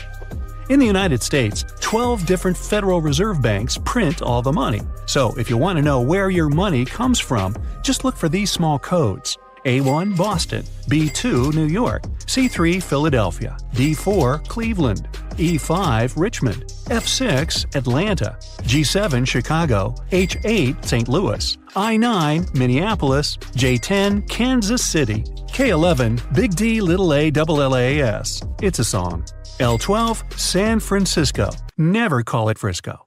In 0.72 0.80
the 0.80 0.86
United 0.86 1.22
States, 1.22 1.66
12 1.82 2.26
different 2.26 2.56
Federal 2.56 3.02
Reserve 3.02 3.42
banks 3.42 3.78
print 3.78 4.22
all 4.22 4.42
the 4.42 4.54
money. 4.54 4.80
So 5.06 5.34
if 5.38 5.50
you 5.50 5.58
want 5.58 5.76
to 5.76 5.84
know 5.84 6.00
where 6.00 6.30
your 6.30 6.48
money 6.48 6.86
comes 6.86 7.20
from, 7.20 7.58
just 7.82 8.06
look 8.06 8.16
for 8.16 8.30
these 8.30 8.52
small 8.54 8.80
codes. 8.80 9.38
A1 9.66 10.16
Boston, 10.16 10.64
B2 10.90 11.54
New 11.54 11.66
York, 11.66 12.04
C3 12.26 12.82
Philadelphia, 12.82 13.58
D4 13.74 14.48
Cleveland, 14.48 15.10
E5 15.32 16.14
Richmond, 16.16 16.64
F6 16.86 17.76
Atlanta, 17.76 18.38
G7 18.62 19.28
Chicago, 19.28 19.94
H8 20.12 20.86
St. 20.86 21.10
Louis, 21.10 21.58
I9 21.76 22.56
Minneapolis, 22.56 23.36
J10 23.36 24.30
Kansas 24.30 24.90
City, 24.90 25.24
K11 25.52 26.34
Big 26.34 26.56
D 26.56 26.80
Little 26.80 27.14
A 27.14 27.30
Double 27.30 27.62
L 27.62 27.76
A 27.76 28.00
S. 28.00 28.42
It's 28.62 28.80
a 28.80 28.86
song. 28.86 29.26
L12 29.62 30.40
San 30.40 30.80
Francisco. 30.80 31.52
Never 31.78 32.24
call 32.24 32.50
it 32.50 32.58
Frisco. 32.58 33.06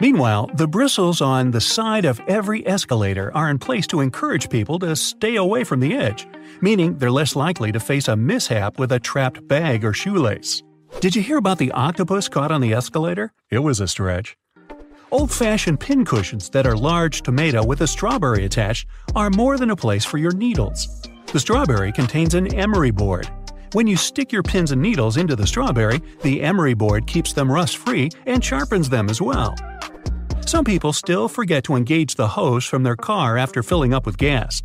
Meanwhile, 0.00 0.50
the 0.54 0.66
bristles 0.66 1.20
on 1.20 1.52
the 1.52 1.60
side 1.60 2.04
of 2.04 2.20
every 2.26 2.66
escalator 2.66 3.32
are 3.32 3.48
in 3.48 3.60
place 3.60 3.86
to 3.86 4.00
encourage 4.00 4.50
people 4.50 4.80
to 4.80 4.96
stay 4.96 5.36
away 5.36 5.62
from 5.62 5.78
the 5.78 5.94
edge, 5.94 6.26
meaning 6.60 6.98
they're 6.98 7.12
less 7.12 7.36
likely 7.36 7.70
to 7.70 7.78
face 7.78 8.08
a 8.08 8.16
mishap 8.16 8.76
with 8.76 8.90
a 8.90 8.98
trapped 8.98 9.46
bag 9.46 9.84
or 9.84 9.92
shoelace. 9.92 10.64
Did 10.98 11.14
you 11.14 11.22
hear 11.22 11.38
about 11.38 11.58
the 11.58 11.70
octopus 11.70 12.28
caught 12.28 12.50
on 12.50 12.60
the 12.60 12.74
escalator? 12.74 13.32
It 13.50 13.60
was 13.60 13.78
a 13.78 13.86
stretch. 13.86 14.36
Old 15.12 15.30
fashioned 15.30 15.78
pin 15.78 16.04
cushions 16.04 16.50
that 16.50 16.66
are 16.66 16.76
large 16.76 17.22
tomato 17.22 17.64
with 17.64 17.82
a 17.82 17.86
strawberry 17.86 18.44
attached 18.44 18.88
are 19.14 19.30
more 19.30 19.56
than 19.58 19.70
a 19.70 19.76
place 19.76 20.04
for 20.04 20.18
your 20.18 20.32
needles. 20.32 20.88
The 21.32 21.38
strawberry 21.38 21.92
contains 21.92 22.34
an 22.34 22.52
emery 22.52 22.90
board. 22.90 23.30
When 23.74 23.88
you 23.88 23.96
stick 23.96 24.30
your 24.30 24.44
pins 24.44 24.70
and 24.70 24.80
needles 24.80 25.16
into 25.16 25.34
the 25.34 25.48
strawberry, 25.48 26.00
the 26.22 26.42
emery 26.42 26.74
board 26.74 27.08
keeps 27.08 27.32
them 27.32 27.50
rust 27.50 27.78
free 27.78 28.08
and 28.24 28.42
sharpens 28.42 28.88
them 28.88 29.10
as 29.10 29.20
well. 29.20 29.56
Some 30.46 30.64
people 30.64 30.92
still 30.92 31.28
forget 31.28 31.64
to 31.64 31.74
engage 31.74 32.14
the 32.14 32.28
hose 32.28 32.64
from 32.64 32.84
their 32.84 32.94
car 32.94 33.36
after 33.36 33.64
filling 33.64 33.92
up 33.92 34.06
with 34.06 34.16
gas. 34.16 34.62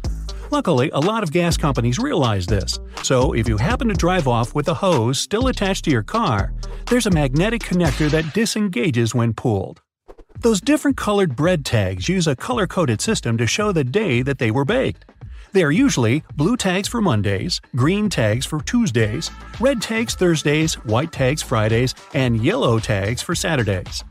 Luckily, 0.51 0.91
a 0.91 0.99
lot 0.99 1.23
of 1.23 1.31
gas 1.31 1.57
companies 1.57 1.97
realize 1.97 2.45
this, 2.45 2.77
so 3.01 3.33
if 3.33 3.49
you 3.49 3.57
happen 3.57 3.87
to 3.87 3.95
drive 3.95 4.27
off 4.27 4.53
with 4.53 4.67
the 4.67 4.75
hose 4.75 5.17
still 5.17 5.47
attached 5.47 5.85
to 5.85 5.91
your 5.91 6.03
car, 6.03 6.53
there's 6.91 7.07
a 7.07 7.11
magnetic 7.11 7.63
connector 7.63 8.11
that 8.11 8.35
disengages 8.35 9.15
when 9.15 9.33
pulled. 9.33 9.81
Those 10.41 10.61
different 10.61 10.97
colored 10.97 11.35
bread 11.35 11.65
tags 11.65 12.09
use 12.09 12.27
a 12.27 12.35
color 12.35 12.67
coded 12.67 13.01
system 13.01 13.39
to 13.39 13.47
show 13.47 13.71
the 13.71 13.83
day 13.83 14.21
that 14.21 14.37
they 14.37 14.51
were 14.51 14.65
baked. 14.65 15.05
They 15.51 15.63
are 15.63 15.71
usually 15.71 16.23
blue 16.35 16.55
tags 16.55 16.87
for 16.87 17.01
Mondays, 17.01 17.59
green 17.75 18.07
tags 18.07 18.45
for 18.45 18.61
Tuesdays, 18.61 19.31
red 19.59 19.81
tags 19.81 20.13
Thursdays, 20.13 20.75
white 20.85 21.11
tags 21.11 21.41
Fridays, 21.41 21.95
and 22.13 22.43
yellow 22.43 22.77
tags 22.79 23.23
for 23.23 23.33
Saturdays. 23.33 24.03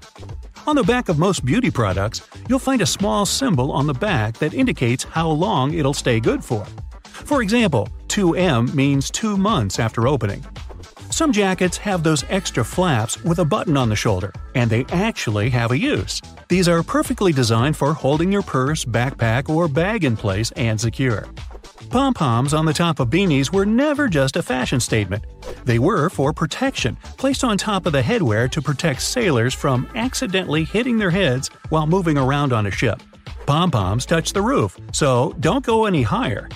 On 0.67 0.75
the 0.75 0.83
back 0.83 1.09
of 1.09 1.19
most 1.19 1.45
beauty 1.45 1.71
products, 1.71 2.29
you'll 2.49 2.59
find 2.59 2.83
a 2.83 2.87
small 2.87 3.25
symbol 3.25 3.71
on 3.71 3.87
the 3.87 3.95
back 3.95 4.37
that 4.39 4.53
indicates 4.53 5.05
how 5.05 5.29
long 5.31 5.75
it'll 5.75 5.95
stay 5.95 6.19
good 6.19 6.43
for. 6.43 6.67
For 7.05 7.41
example, 7.41 7.89
2M 8.09 8.75
means 8.75 9.11
2 9.11 9.37
months 9.37 9.79
after 9.79 10.09
opening. 10.09 10.45
Some 11.19 11.33
jackets 11.33 11.77
have 11.79 12.05
those 12.05 12.25
extra 12.29 12.65
flaps 12.65 13.21
with 13.25 13.41
a 13.41 13.45
button 13.45 13.77
on 13.77 13.89
the 13.89 13.97
shoulder, 13.97 14.33
and 14.55 14.71
they 14.71 14.85
actually 14.91 15.51
have 15.51 15.73
a 15.73 15.77
use. 15.77 16.23
These 16.47 16.69
are 16.69 16.85
perfectly 16.85 17.33
designed 17.33 17.77
for 17.77 17.93
holding 17.93 18.31
your 18.31 18.43
purse, 18.43 18.85
backpack, 18.85 19.49
or 19.49 19.67
bag 19.67 20.05
in 20.05 20.17
place 20.17 20.53
and 20.53 20.81
secure. 20.81 21.27
Pom 21.91 22.15
poms 22.15 22.55
on 22.55 22.67
the 22.67 22.73
top 22.73 23.01
of 23.01 23.11
beanies 23.11 23.53
were 23.53 23.67
never 23.67 24.07
just 24.07 24.37
a 24.37 24.45
fashion 24.45 24.79
statement. 24.79 25.25
They 25.65 25.81
were 25.81 26.09
for 26.09 26.33
protection, 26.33 26.97
placed 27.17 27.43
on 27.43 27.59
top 27.59 27.87
of 27.87 27.93
the 27.93 28.01
headwear 28.01 28.49
to 28.53 28.63
protect 28.63 29.03
sailors 29.03 29.55
from 29.55 29.89
accidentally 29.97 30.63
hitting 30.63 30.99
their 30.99 31.11
heads 31.11 31.49
while 31.71 31.89
moving 31.89 32.17
around 32.17 32.53
on 32.53 32.67
a 32.67 32.71
ship. 32.71 33.03
Pom 33.45 33.73
poms 33.73 34.07
touch 34.07 34.33
the 34.33 34.43
roof, 34.43 34.79
so 34.93 35.35
don't 35.41 35.67
go 35.67 35.87
any 35.87 36.03
higher. 36.03 36.49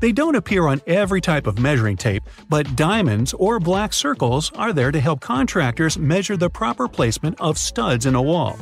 They 0.00 0.12
don't 0.12 0.36
appear 0.36 0.66
on 0.66 0.80
every 0.86 1.20
type 1.20 1.46
of 1.46 1.58
measuring 1.58 1.96
tape, 1.96 2.22
but 2.48 2.76
diamonds 2.76 3.34
or 3.34 3.58
black 3.58 3.92
circles 3.92 4.52
are 4.54 4.72
there 4.72 4.92
to 4.92 5.00
help 5.00 5.20
contractors 5.20 5.98
measure 5.98 6.36
the 6.36 6.50
proper 6.50 6.86
placement 6.86 7.40
of 7.40 7.58
studs 7.58 8.06
in 8.06 8.14
a 8.14 8.22
wall. 8.22 8.58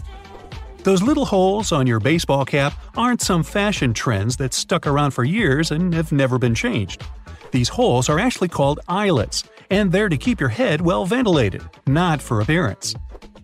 Those 0.82 1.02
little 1.02 1.26
holes 1.26 1.72
on 1.72 1.86
your 1.86 2.00
baseball 2.00 2.44
cap 2.44 2.72
aren't 2.96 3.20
some 3.20 3.42
fashion 3.42 3.92
trends 3.92 4.36
that 4.36 4.54
stuck 4.54 4.86
around 4.86 5.10
for 5.10 5.24
years 5.24 5.72
and 5.72 5.92
have 5.92 6.12
never 6.12 6.38
been 6.38 6.54
changed. 6.54 7.02
These 7.50 7.68
holes 7.68 8.08
are 8.08 8.18
actually 8.18 8.48
called 8.48 8.80
eyelets, 8.88 9.44
and 9.70 9.90
they're 9.90 10.08
to 10.08 10.16
keep 10.16 10.40
your 10.40 10.48
head 10.48 10.80
well 10.80 11.04
ventilated, 11.04 11.62
not 11.86 12.22
for 12.22 12.40
appearance. 12.40 12.94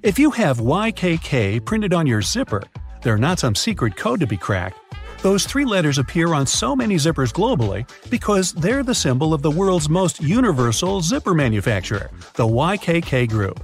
If 0.02 0.18
you 0.18 0.31
have 0.31 0.59
YKK 0.59 1.64
printed 1.64 1.92
on 1.92 2.07
your 2.07 2.22
zipper, 2.22 2.62
they're 3.02 3.18
not 3.18 3.38
some 3.38 3.55
secret 3.55 3.96
code 3.96 4.20
to 4.20 4.26
be 4.26 4.37
cracked. 4.37 4.78
Those 5.22 5.46
three 5.46 5.64
letters 5.64 5.98
appear 5.98 6.35
on 6.35 6.48
so 6.48 6.74
many 6.74 6.96
zippers 6.96 7.32
globally 7.32 7.88
because 8.11 8.52
they're 8.54 8.82
the 8.82 8.92
symbol 8.92 9.32
of 9.32 9.40
the 9.40 9.52
world's 9.52 9.88
most 9.88 10.20
universal 10.20 11.00
zipper 11.00 11.32
manufacturer, 11.32 12.11
the 12.35 12.44
YKK 12.44 13.28
Group. 13.28 13.62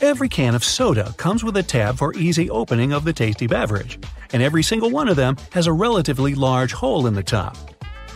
Every 0.00 0.28
can 0.28 0.56
of 0.56 0.64
soda 0.64 1.14
comes 1.18 1.44
with 1.44 1.56
a 1.56 1.62
tab 1.62 1.98
for 1.98 2.12
easy 2.14 2.50
opening 2.50 2.92
of 2.92 3.04
the 3.04 3.12
tasty 3.12 3.46
beverage, 3.46 4.00
and 4.32 4.42
every 4.42 4.64
single 4.64 4.90
one 4.90 5.06
of 5.06 5.14
them 5.14 5.36
has 5.52 5.68
a 5.68 5.72
relatively 5.72 6.34
large 6.34 6.72
hole 6.72 7.06
in 7.06 7.14
the 7.14 7.22
top. 7.22 7.56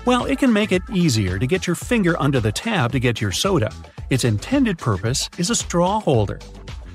While 0.02 0.24
it 0.24 0.40
can 0.40 0.52
make 0.52 0.72
it 0.72 0.82
easier 0.92 1.38
to 1.38 1.46
get 1.46 1.68
your 1.68 1.76
finger 1.76 2.20
under 2.20 2.40
the 2.40 2.50
tab 2.50 2.90
to 2.92 2.98
get 2.98 3.20
your 3.20 3.30
soda, 3.30 3.72
its 4.10 4.24
intended 4.24 4.76
purpose 4.76 5.30
is 5.38 5.50
a 5.50 5.54
straw 5.54 6.00
holder. 6.00 6.40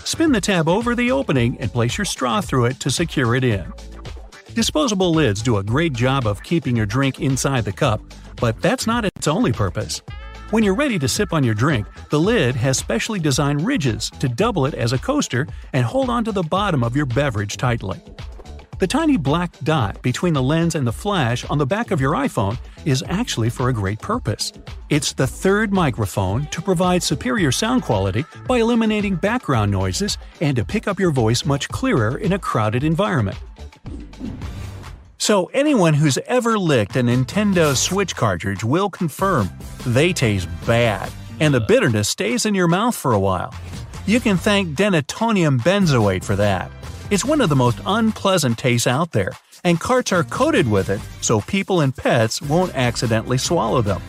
Spin 0.04 0.34
the 0.34 0.42
tab 0.42 0.68
over 0.68 0.96
the 0.96 1.12
opening 1.12 1.58
and 1.62 1.72
place 1.72 1.98
your 1.98 2.04
straw 2.04 2.42
through 2.42 2.66
it 2.66 2.80
to 2.82 2.92
secure 2.92 3.36
it 3.36 3.46
in. 3.46 3.72
Disposable 4.54 5.14
lids 5.14 5.42
do 5.42 5.58
a 5.58 5.64
great 5.64 5.94
job 5.94 6.28
of 6.28 6.44
keeping 6.44 6.76
your 6.76 6.86
drink 6.86 7.22
inside 7.22 7.64
the 7.64 7.72
cup, 7.72 8.02
but 8.36 8.62
that's 8.62 8.86
not 8.86 9.06
its 9.06 9.30
only 9.30 9.54
purpose. 9.54 10.02
When 10.50 10.62
you're 10.62 10.76
ready 10.76 11.00
to 11.00 11.08
sip 11.08 11.32
on 11.32 11.46
your 11.46 11.54
drink, 11.54 11.88
the 12.10 12.20
lid 12.20 12.58
has 12.58 12.78
specially 12.78 13.18
designed 13.18 13.66
ridges 13.66 14.10
to 14.20 14.28
double 14.28 14.66
it 14.66 14.74
as 14.74 14.92
a 14.92 14.98
coaster 14.98 15.48
and 15.72 15.86
hold 15.86 16.10
onto 16.10 16.34
the 16.34 16.44
bottom 16.44 16.84
of 16.84 16.98
your 16.98 17.06
beverage 17.06 17.56
tightly. 17.56 18.02
The 18.80 18.88
tiny 18.88 19.16
black 19.16 19.58
dot 19.60 20.02
between 20.02 20.34
the 20.34 20.44
lens 20.44 20.76
and 20.76 20.86
the 20.86 20.92
flash 20.92 21.46
on 21.46 21.58
the 21.58 21.66
back 21.66 21.92
of 21.92 22.02
your 22.02 22.14
iPhone 22.14 22.58
is 22.84 23.06
actually 23.08 23.50
for 23.50 23.70
a 23.70 23.74
great 23.74 24.02
purpose. 24.02 24.52
It's 24.90 25.14
the 25.14 25.28
third 25.28 25.72
microphone 25.72 26.48
to 26.48 26.62
provide 26.62 27.04
superior 27.04 27.54
sound 27.54 27.84
quality 27.84 28.26
by 28.48 28.58
eliminating 28.58 29.16
background 29.16 29.72
noises 29.72 30.18
and 30.42 30.58
to 30.58 30.66
pick 30.66 30.90
up 30.90 31.00
your 31.00 31.12
voice 31.12 31.46
much 31.46 31.70
clearer 31.70 32.18
in 32.18 32.34
a 32.34 32.40
crowded 32.40 32.84
environment. 32.84 33.38
So, 35.18 35.46
anyone 35.54 35.94
who's 35.94 36.18
ever 36.26 36.58
licked 36.58 36.96
a 36.96 37.04
Nintendo 37.04 37.76
Switch 37.76 38.16
cartridge 38.16 38.64
will 38.64 38.90
confirm 38.90 39.50
they 39.86 40.14
taste 40.14 40.50
bad, 40.66 41.12
and 41.40 41.54
the 41.54 41.60
bitterness 41.60 42.10
stays 42.10 42.46
in 42.46 42.56
your 42.56 42.68
mouth 42.68 42.96
for 42.96 43.14
a 43.14 43.20
while. 43.20 43.54
You 44.08 44.20
can 44.20 44.36
thank 44.36 44.76
denatonium 44.76 45.62
benzoate 45.62 46.24
for 46.24 46.36
that. 46.38 46.72
It's 47.12 47.24
one 47.24 47.40
of 47.40 47.50
the 47.50 47.56
most 47.56 47.78
unpleasant 47.86 48.58
tastes 48.58 48.88
out 48.88 49.12
there, 49.12 49.32
and 49.64 49.80
carts 49.80 50.12
are 50.12 50.24
coated 50.24 50.68
with 50.68 50.90
it 50.90 51.00
so 51.22 51.42
people 51.42 51.82
and 51.82 51.96
pets 51.96 52.42
won't 52.42 52.74
accidentally 52.74 53.38
swallow 53.38 53.82
them. 53.82 54.02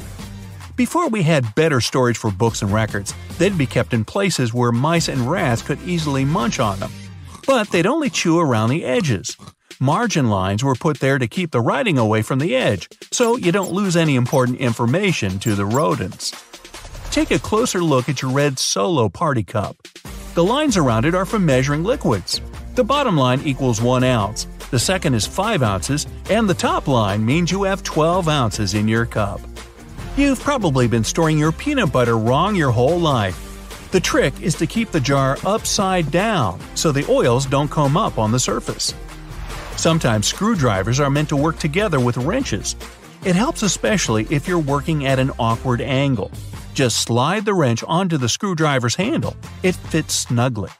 Before 0.76 1.08
we 1.08 1.22
had 1.22 1.54
better 1.54 1.82
storage 1.82 2.16
for 2.16 2.30
books 2.30 2.62
and 2.62 2.72
records, 2.72 3.12
they'd 3.36 3.58
be 3.58 3.66
kept 3.66 3.92
in 3.92 4.06
places 4.06 4.54
where 4.54 4.72
mice 4.72 5.08
and 5.08 5.30
rats 5.30 5.60
could 5.60 5.80
easily 5.82 6.24
munch 6.24 6.58
on 6.58 6.80
them. 6.80 6.90
But 7.46 7.70
they'd 7.70 7.86
only 7.86 8.08
chew 8.08 8.38
around 8.38 8.70
the 8.70 8.84
edges. 8.84 9.36
Margin 9.82 10.28
lines 10.28 10.62
were 10.62 10.76
put 10.76 11.00
there 11.00 11.18
to 11.18 11.26
keep 11.26 11.50
the 11.50 11.60
writing 11.60 11.98
away 11.98 12.22
from 12.22 12.38
the 12.38 12.54
edge, 12.54 12.88
so 13.10 13.36
you 13.36 13.50
don't 13.50 13.72
lose 13.72 13.96
any 13.96 14.14
important 14.14 14.58
information 14.58 15.40
to 15.40 15.56
the 15.56 15.66
rodents. 15.66 16.30
Take 17.10 17.32
a 17.32 17.40
closer 17.40 17.82
look 17.82 18.08
at 18.08 18.22
your 18.22 18.30
red 18.30 18.60
Solo 18.60 19.08
party 19.08 19.42
cup. 19.42 19.76
The 20.34 20.44
lines 20.44 20.76
around 20.76 21.04
it 21.04 21.16
are 21.16 21.24
for 21.24 21.40
measuring 21.40 21.82
liquids. 21.82 22.40
The 22.76 22.84
bottom 22.84 23.16
line 23.16 23.40
equals 23.40 23.80
1 23.80 24.04
ounce, 24.04 24.46
the 24.70 24.78
second 24.78 25.14
is 25.14 25.26
5 25.26 25.64
ounces, 25.64 26.06
and 26.30 26.48
the 26.48 26.54
top 26.54 26.86
line 26.86 27.26
means 27.26 27.50
you 27.50 27.64
have 27.64 27.82
12 27.82 28.28
ounces 28.28 28.74
in 28.74 28.86
your 28.86 29.04
cup. 29.04 29.40
You've 30.16 30.38
probably 30.38 30.86
been 30.86 31.02
storing 31.02 31.38
your 31.38 31.50
peanut 31.50 31.90
butter 31.90 32.16
wrong 32.16 32.54
your 32.54 32.70
whole 32.70 33.00
life. 33.00 33.90
The 33.90 33.98
trick 33.98 34.40
is 34.40 34.54
to 34.58 34.66
keep 34.68 34.92
the 34.92 35.00
jar 35.00 35.38
upside 35.44 36.12
down 36.12 36.60
so 36.76 36.92
the 36.92 37.10
oils 37.10 37.46
don't 37.46 37.68
come 37.68 37.96
up 37.96 38.16
on 38.16 38.30
the 38.30 38.38
surface. 38.38 38.94
Sometimes 39.82 40.28
screwdrivers 40.28 41.00
are 41.00 41.10
meant 41.10 41.28
to 41.30 41.36
work 41.36 41.58
together 41.58 41.98
with 41.98 42.16
wrenches. 42.16 42.76
It 43.24 43.34
helps 43.34 43.64
especially 43.64 44.28
if 44.30 44.46
you're 44.46 44.60
working 44.60 45.06
at 45.06 45.18
an 45.18 45.32
awkward 45.40 45.80
angle. 45.80 46.30
Just 46.72 47.02
slide 47.02 47.44
the 47.44 47.52
wrench 47.52 47.82
onto 47.88 48.16
the 48.16 48.28
screwdriver's 48.28 48.94
handle. 48.94 49.34
It 49.64 49.74
fits 49.74 50.14
snugly. 50.14 50.70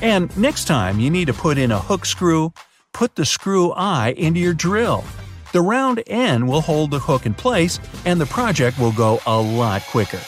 And 0.00 0.34
next 0.38 0.64
time 0.64 0.98
you 0.98 1.10
need 1.10 1.26
to 1.26 1.34
put 1.34 1.58
in 1.58 1.70
a 1.70 1.78
hook 1.78 2.06
screw, 2.06 2.54
put 2.94 3.14
the 3.14 3.26
screw 3.26 3.72
eye 3.72 4.14
into 4.16 4.40
your 4.40 4.54
drill. 4.54 5.04
The 5.52 5.60
round 5.60 6.02
end 6.06 6.48
will 6.48 6.62
hold 6.62 6.92
the 6.92 6.98
hook 6.98 7.26
in 7.26 7.34
place 7.34 7.78
and 8.06 8.18
the 8.18 8.24
project 8.24 8.78
will 8.78 8.92
go 8.92 9.20
a 9.26 9.38
lot 9.38 9.82
quicker. 9.82 10.20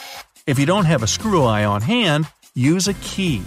If 0.45 0.59
you 0.59 0.67
don't 0.67 0.85
have 0.85 1.01
a 1.01 1.07
screw 1.07 1.45
eye 1.45 1.65
on 1.65 1.81
hand, 1.81 2.27
use 2.53 2.87
a 2.87 2.93
key. 2.93 3.41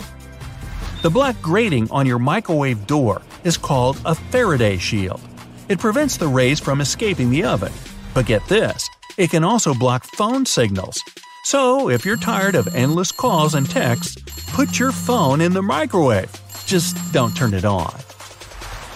The 1.03 1.11
black 1.11 1.41
grating 1.41 1.89
on 1.93 2.05
your 2.05 2.19
microwave 2.19 2.85
door 2.89 3.23
is 3.47 3.57
called 3.57 4.01
a 4.05 4.15
Faraday 4.15 4.77
shield. 4.77 5.21
It 5.69 5.79
prevents 5.79 6.17
the 6.17 6.27
rays 6.27 6.59
from 6.59 6.81
escaping 6.81 7.31
the 7.31 7.45
oven. 7.45 7.73
But 8.13 8.27
get 8.27 8.47
this, 8.49 8.89
it 9.17 9.31
can 9.31 9.45
also 9.45 9.73
block 9.73 10.05
phone 10.05 10.45
signals. 10.45 11.01
So, 11.45 11.89
if 11.89 12.05
you're 12.05 12.17
tired 12.17 12.57
of 12.57 12.75
endless 12.75 13.13
calls 13.13 13.55
and 13.55 13.71
texts, 13.71 14.17
put 14.53 14.81
your 14.81 14.91
phone 14.91 15.41
in 15.41 15.53
the 15.53 15.63
microwave. 15.63 16.31
Just 16.67 16.97
don't 17.13 17.37
turn 17.37 17.55
it 17.55 17.65
on. 17.65 17.95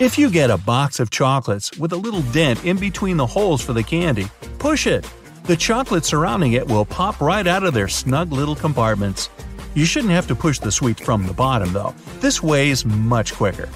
If 0.00 0.18
you 0.18 0.28
get 0.30 0.50
a 0.50 0.58
box 0.58 0.98
of 0.98 1.10
chocolates 1.10 1.76
with 1.78 1.92
a 1.92 1.96
little 1.96 2.22
dent 2.32 2.64
in 2.64 2.76
between 2.76 3.18
the 3.18 3.26
holes 3.26 3.62
for 3.62 3.72
the 3.72 3.84
candy, 3.84 4.26
push 4.58 4.88
it. 4.88 5.08
The 5.44 5.56
chocolate 5.56 6.04
surrounding 6.04 6.54
it 6.54 6.66
will 6.66 6.84
pop 6.84 7.20
right 7.20 7.46
out 7.46 7.62
of 7.62 7.74
their 7.74 7.88
snug 7.88 8.32
little 8.32 8.56
compartments. 8.56 9.30
You 9.74 9.84
shouldn't 9.84 10.12
have 10.12 10.26
to 10.26 10.34
push 10.34 10.58
the 10.58 10.72
sweets 10.72 11.02
from 11.02 11.26
the 11.26 11.34
bottom, 11.34 11.72
though. 11.72 11.94
This 12.18 12.42
way 12.42 12.70
is 12.70 12.84
much 12.84 13.34
quicker. 13.34 13.68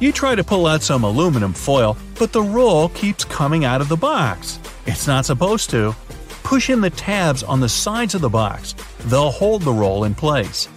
You 0.00 0.10
try 0.10 0.34
to 0.34 0.42
pull 0.42 0.66
out 0.66 0.82
some 0.82 1.04
aluminum 1.04 1.52
foil, 1.52 1.96
but 2.18 2.32
the 2.32 2.42
roll 2.42 2.88
keeps 2.90 3.24
coming 3.24 3.64
out 3.64 3.80
of 3.80 3.88
the 3.88 3.96
box. 3.96 4.58
It's 4.86 5.06
not 5.06 5.24
supposed 5.24 5.70
to. 5.70 5.94
Push 6.42 6.68
in 6.68 6.80
the 6.80 6.90
tabs 6.90 7.44
on 7.44 7.60
the 7.60 7.68
sides 7.68 8.14
of 8.14 8.20
the 8.20 8.28
box. 8.28 8.74
They'll 9.06 9.30
hold 9.30 9.62
the 9.62 9.72
roll 9.72 10.04
in 10.04 10.14
place. 10.14 10.68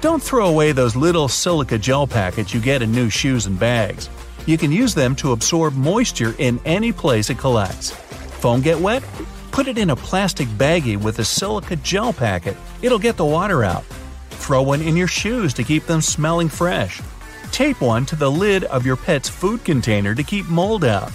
Don't 0.00 0.22
throw 0.22 0.48
away 0.48 0.70
those 0.70 0.94
little 0.94 1.26
silica 1.26 1.76
gel 1.76 2.06
packets 2.06 2.54
you 2.54 2.60
get 2.60 2.82
in 2.82 2.92
new 2.92 3.10
shoes 3.10 3.46
and 3.46 3.58
bags. 3.58 4.08
You 4.46 4.56
can 4.56 4.70
use 4.70 4.94
them 4.94 5.16
to 5.16 5.32
absorb 5.32 5.74
moisture 5.74 6.34
in 6.38 6.60
any 6.64 6.92
place 6.92 7.30
it 7.30 7.38
collects. 7.38 7.90
Phone 7.90 8.60
get 8.60 8.80
wet? 8.80 9.02
Put 9.50 9.66
it 9.66 9.76
in 9.76 9.90
a 9.90 9.96
plastic 9.96 10.46
baggie 10.48 10.96
with 10.96 11.18
a 11.18 11.24
silica 11.24 11.76
gel 11.76 12.12
packet. 12.12 12.56
It'll 12.80 12.98
get 12.98 13.16
the 13.16 13.24
water 13.24 13.64
out. 13.64 13.84
Throw 14.30 14.62
one 14.62 14.80
in 14.80 14.96
your 14.96 15.08
shoes 15.08 15.52
to 15.54 15.64
keep 15.64 15.86
them 15.86 16.00
smelling 16.00 16.48
fresh. 16.48 17.02
Tape 17.52 17.80
one 17.80 18.06
to 18.06 18.16
the 18.16 18.30
lid 18.30 18.64
of 18.64 18.86
your 18.86 18.96
pet's 18.96 19.28
food 19.28 19.64
container 19.64 20.14
to 20.14 20.22
keep 20.22 20.46
mold 20.46 20.84
out. 20.84 21.12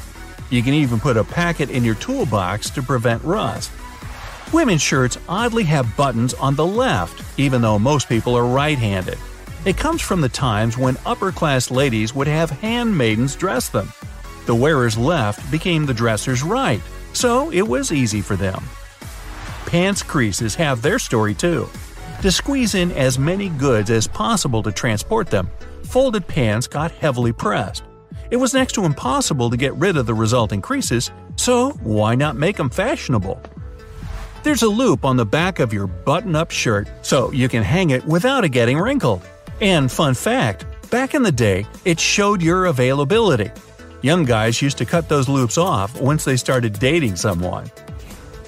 You 0.49 0.61
can 0.61 0.73
even 0.73 0.99
put 0.99 1.17
a 1.17 1.23
packet 1.23 1.69
in 1.69 1.83
your 1.83 1.95
toolbox 1.95 2.69
to 2.71 2.83
prevent 2.83 3.23
rust. 3.23 3.71
Women's 4.53 4.81
shirts 4.81 5.17
oddly 5.27 5.63
have 5.63 5.97
buttons 5.97 6.33
on 6.35 6.55
the 6.55 6.65
left, 6.65 7.23
even 7.39 7.61
though 7.61 7.79
most 7.79 8.07
people 8.07 8.35
are 8.35 8.45
right 8.45 8.77
handed. 8.77 9.17
It 9.65 9.77
comes 9.77 10.01
from 10.01 10.21
the 10.21 10.29
times 10.29 10.77
when 10.77 10.97
upper 11.05 11.31
class 11.31 11.71
ladies 11.71 12.13
would 12.13 12.27
have 12.27 12.51
handmaidens 12.51 13.35
dress 13.35 13.69
them. 13.69 13.91
The 14.45 14.53
wearer's 14.53 14.97
left 14.97 15.49
became 15.49 15.85
the 15.87 15.93
dresser's 15.93 16.43
right, 16.43 16.81
so 17.13 17.51
it 17.51 17.63
was 17.67 17.91
easy 17.91 18.21
for 18.21 18.35
them. 18.35 18.63
Pants 19.65 20.03
creases 20.03 20.53
have 20.55 20.83
their 20.83 20.99
story 20.99 21.33
too. 21.33 21.67
To 22.21 22.31
squeeze 22.31 22.75
in 22.75 22.91
as 22.91 23.17
many 23.17 23.49
goods 23.49 23.89
as 23.89 24.07
possible 24.07 24.61
to 24.63 24.71
transport 24.71 25.27
them, 25.31 25.49
folded 25.85 26.27
pants 26.27 26.67
got 26.67 26.91
heavily 26.91 27.31
pressed. 27.31 27.83
It 28.31 28.37
was 28.37 28.53
next 28.53 28.73
to 28.73 28.85
impossible 28.85 29.49
to 29.49 29.57
get 29.57 29.73
rid 29.75 29.97
of 29.97 30.05
the 30.05 30.13
resulting 30.13 30.61
creases, 30.61 31.11
so 31.35 31.71
why 31.81 32.15
not 32.15 32.35
make 32.35 32.57
them 32.57 32.69
fashionable? 32.69 33.41
There's 34.43 34.63
a 34.63 34.67
loop 34.69 35.05
on 35.05 35.17
the 35.17 35.25
back 35.25 35.59
of 35.59 35.73
your 35.73 35.87
button 35.87 36.35
up 36.35 36.51
shirt 36.51 36.87
so 37.01 37.31
you 37.31 37.49
can 37.49 37.63
hang 37.63 37.89
it 37.89 38.05
without 38.05 38.43
it 38.43 38.49
getting 38.49 38.77
wrinkled. 38.77 39.21
And 39.61 39.91
fun 39.91 40.13
fact 40.13 40.65
back 40.89 41.13
in 41.13 41.23
the 41.23 41.31
day, 41.31 41.65
it 41.83 41.99
showed 41.99 42.41
your 42.41 42.65
availability. 42.65 43.51
Young 44.01 44.23
guys 44.23 44.61
used 44.61 44.77
to 44.77 44.85
cut 44.85 45.09
those 45.09 45.27
loops 45.27 45.57
off 45.57 45.99
once 45.99 46.25
they 46.25 46.37
started 46.37 46.77
dating 46.77 47.15
someone. 47.15 47.71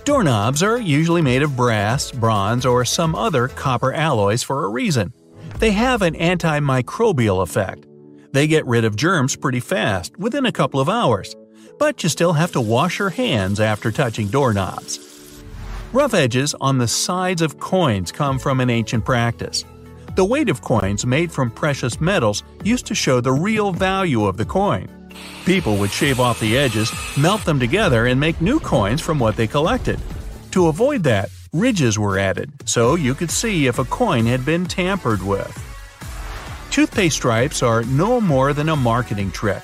Doorknobs 0.03 0.63
are 0.63 0.79
usually 0.79 1.21
made 1.21 1.41
of 1.41 1.57
brass, 1.57 2.11
bronze, 2.11 2.65
or 2.65 2.85
some 2.85 3.15
other 3.15 3.47
copper 3.47 3.91
alloys 3.91 4.43
for 4.43 4.65
a 4.65 4.69
reason. 4.69 5.11
They 5.59 5.71
have 5.71 6.03
an 6.03 6.13
antimicrobial 6.13 7.41
effect. 7.41 7.87
They 8.31 8.45
get 8.45 8.67
rid 8.67 8.85
of 8.85 8.95
germs 8.95 9.35
pretty 9.35 9.59
fast, 9.59 10.15
within 10.19 10.45
a 10.45 10.51
couple 10.51 10.79
of 10.79 10.87
hours. 10.87 11.35
But 11.79 12.03
you 12.03 12.09
still 12.09 12.33
have 12.33 12.51
to 12.51 12.61
wash 12.61 12.99
your 12.99 13.09
hands 13.09 13.59
after 13.59 13.91
touching 13.91 14.27
doorknobs. 14.27 14.99
Rough 15.93 16.13
edges 16.13 16.53
on 16.61 16.77
the 16.77 16.87
sides 16.87 17.41
of 17.41 17.59
coins 17.59 18.11
come 18.11 18.37
from 18.37 18.59
an 18.59 18.69
ancient 18.69 19.03
practice. 19.03 19.65
The 20.15 20.25
weight 20.25 20.49
of 20.49 20.61
coins 20.61 21.07
made 21.07 21.31
from 21.31 21.49
precious 21.49 21.99
metals 21.99 22.43
used 22.63 22.85
to 22.87 22.95
show 22.95 23.19
the 23.19 23.31
real 23.31 23.71
value 23.71 24.25
of 24.25 24.37
the 24.37 24.45
coin. 24.45 24.87
People 25.43 25.77
would 25.77 25.91
shave 25.91 26.19
off 26.19 26.39
the 26.39 26.55
edges, 26.55 26.91
melt 27.17 27.45
them 27.45 27.59
together, 27.59 28.05
and 28.05 28.19
make 28.19 28.41
new 28.41 28.59
coins 28.59 29.01
from 29.01 29.17
what 29.17 29.35
they 29.35 29.47
collected. 29.47 29.99
To 30.51 30.67
avoid 30.67 31.03
that, 31.03 31.31
ridges 31.53 31.97
were 31.97 32.17
added 32.19 32.51
so 32.65 32.95
you 32.95 33.13
could 33.13 33.31
see 33.31 33.67
if 33.67 33.79
a 33.79 33.85
coin 33.85 34.25
had 34.25 34.45
been 34.45 34.65
tampered 34.65 35.21
with. 35.21 35.53
Toothpaste 36.71 37.15
stripes 37.15 37.63
are 37.63 37.83
no 37.83 38.21
more 38.21 38.53
than 38.53 38.69
a 38.69 38.75
marketing 38.75 39.31
trick. 39.31 39.63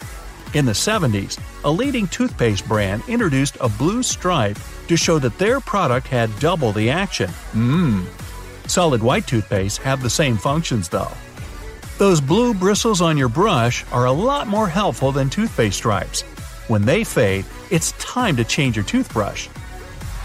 In 0.53 0.65
the 0.65 0.71
70s, 0.71 1.39
a 1.63 1.71
leading 1.71 2.07
toothpaste 2.07 2.67
brand 2.67 3.03
introduced 3.07 3.57
a 3.59 3.69
blue 3.69 4.03
stripe 4.03 4.57
to 4.87 4.97
show 4.97 5.19
that 5.19 5.37
their 5.37 5.59
product 5.59 6.07
had 6.07 6.37
double 6.39 6.71
the 6.71 6.89
action. 6.89 7.29
Mmm. 7.53 8.05
Solid 8.69 9.01
white 9.01 9.27
toothpaste 9.27 9.81
have 9.81 10.01
the 10.01 10.09
same 10.09 10.37
functions 10.37 10.89
though. 10.89 11.11
Those 11.97 12.21
blue 12.21 12.53
bristles 12.53 13.01
on 13.01 13.17
your 13.17 13.29
brush 13.29 13.85
are 13.91 14.05
a 14.05 14.11
lot 14.11 14.47
more 14.47 14.67
helpful 14.67 15.11
than 15.11 15.29
toothpaste 15.29 15.77
stripes. 15.77 16.21
When 16.67 16.83
they 16.83 17.03
fade, 17.03 17.45
it's 17.71 17.91
time 17.93 18.35
to 18.37 18.43
change 18.43 18.75
your 18.75 18.85
toothbrush. 18.85 19.47